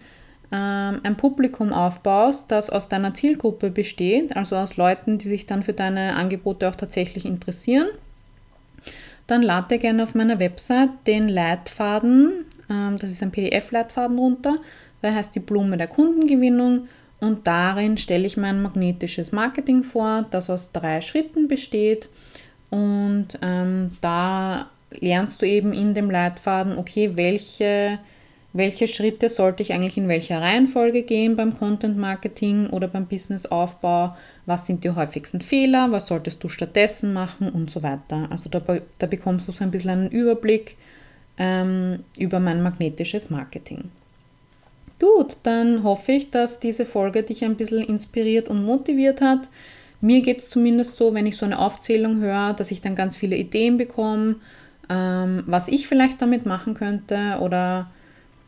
ähm, 0.52 1.00
ein 1.02 1.16
Publikum 1.16 1.72
aufbaust, 1.72 2.50
das 2.50 2.70
aus 2.70 2.88
deiner 2.88 3.12
Zielgruppe 3.12 3.70
besteht, 3.70 4.36
also 4.36 4.56
aus 4.56 4.76
Leuten, 4.76 5.18
die 5.18 5.28
sich 5.28 5.46
dann 5.46 5.62
für 5.62 5.72
deine 5.74 6.16
Angebote 6.16 6.68
auch 6.68 6.76
tatsächlich 6.76 7.26
interessieren, 7.26 7.88
dann 9.26 9.42
lad 9.42 9.70
dir 9.70 9.78
gerne 9.78 10.02
auf 10.02 10.14
meiner 10.14 10.38
Website 10.38 10.90
den 11.06 11.28
Leitfaden, 11.28 12.44
ähm, 12.70 12.96
das 12.98 13.10
ist 13.10 13.22
ein 13.22 13.32
PDF-Leitfaden 13.32 14.18
runter, 14.18 14.58
der 15.02 15.14
heißt 15.14 15.34
die 15.34 15.40
Blume 15.40 15.76
der 15.76 15.88
Kundengewinnung. 15.88 16.88
Und 17.18 17.46
darin 17.46 17.96
stelle 17.96 18.26
ich 18.26 18.36
mein 18.36 18.60
magnetisches 18.60 19.32
Marketing 19.32 19.82
vor, 19.82 20.26
das 20.30 20.50
aus 20.50 20.70
drei 20.72 21.00
Schritten 21.00 21.48
besteht. 21.48 22.08
Und 22.70 23.38
ähm, 23.42 23.92
da 24.00 24.66
lernst 24.90 25.40
du 25.40 25.46
eben 25.46 25.72
in 25.72 25.94
dem 25.94 26.10
Leitfaden, 26.10 26.76
okay, 26.76 27.12
welche 27.14 27.98
welche 28.56 28.88
Schritte 28.88 29.28
sollte 29.28 29.62
ich 29.62 29.72
eigentlich 29.72 29.96
in 29.96 30.08
welcher 30.08 30.40
Reihenfolge 30.40 31.02
gehen 31.02 31.36
beim 31.36 31.54
Content 31.54 31.96
Marketing 31.96 32.68
oder 32.70 32.88
beim 32.88 33.06
Businessaufbau, 33.06 34.16
was 34.46 34.66
sind 34.66 34.84
die 34.84 34.90
häufigsten 34.90 35.40
Fehler, 35.40 35.90
was 35.92 36.06
solltest 36.06 36.42
du 36.42 36.48
stattdessen 36.48 37.12
machen 37.12 37.48
und 37.48 37.70
so 37.70 37.82
weiter. 37.82 38.28
Also 38.30 38.50
da, 38.50 38.60
da 38.98 39.06
bekommst 39.06 39.48
du 39.48 39.52
so 39.52 39.64
ein 39.64 39.70
bisschen 39.70 39.90
einen 39.90 40.10
Überblick 40.10 40.76
ähm, 41.38 42.00
über 42.18 42.40
mein 42.40 42.62
magnetisches 42.62 43.30
Marketing. 43.30 43.90
Gut, 44.98 45.36
dann 45.42 45.82
hoffe 45.82 46.12
ich, 46.12 46.30
dass 46.30 46.58
diese 46.58 46.86
Folge 46.86 47.22
dich 47.22 47.44
ein 47.44 47.56
bisschen 47.56 47.82
inspiriert 47.82 48.48
und 48.48 48.64
motiviert 48.64 49.20
hat. 49.20 49.50
Mir 50.00 50.22
geht 50.22 50.38
es 50.38 50.48
zumindest 50.48 50.96
so, 50.96 51.14
wenn 51.14 51.26
ich 51.26 51.36
so 51.36 51.44
eine 51.44 51.58
Aufzählung 51.58 52.20
höre, 52.20 52.54
dass 52.54 52.70
ich 52.70 52.80
dann 52.80 52.94
ganz 52.94 53.16
viele 53.16 53.36
Ideen 53.36 53.76
bekomme, 53.76 54.36
ähm, 54.88 55.42
was 55.46 55.68
ich 55.68 55.86
vielleicht 55.86 56.22
damit 56.22 56.46
machen 56.46 56.74
könnte 56.74 57.38
oder 57.40 57.90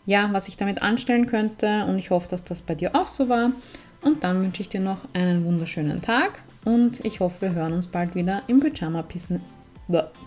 ja, 0.08 0.30
was 0.32 0.48
ich 0.48 0.56
damit 0.56 0.80
anstellen 0.80 1.26
könnte. 1.26 1.84
Und 1.86 1.98
ich 1.98 2.10
hoffe, 2.10 2.28
dass 2.28 2.42
das 2.42 2.62
bei 2.62 2.74
dir 2.74 2.96
auch 2.96 3.06
so 3.06 3.28
war. 3.28 3.52
Und 4.00 4.24
dann 4.24 4.40
wünsche 4.40 4.62
ich 4.62 4.70
dir 4.70 4.80
noch 4.80 5.06
einen 5.12 5.44
wunderschönen 5.44 6.00
Tag 6.00 6.40
und 6.64 7.04
ich 7.04 7.20
hoffe, 7.20 7.42
wir 7.42 7.54
hören 7.54 7.72
uns 7.72 7.88
bald 7.88 8.14
wieder 8.14 8.42
im 8.46 8.60
Pyjama 8.60 9.02
Business, 9.02 9.40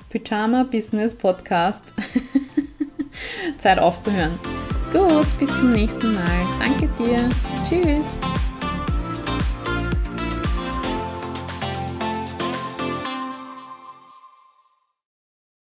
Pyjama 0.09 0.63
Business 0.63 1.13
Podcast. 1.13 1.93
Zeit 3.57 3.79
aufzuhören. 3.79 4.37
Gut, 4.91 5.27
bis 5.39 5.49
zum 5.59 5.71
nächsten 5.71 6.13
Mal. 6.13 6.47
Danke 6.59 6.89
dir. 6.99 7.29
Tschüss. 7.67 8.50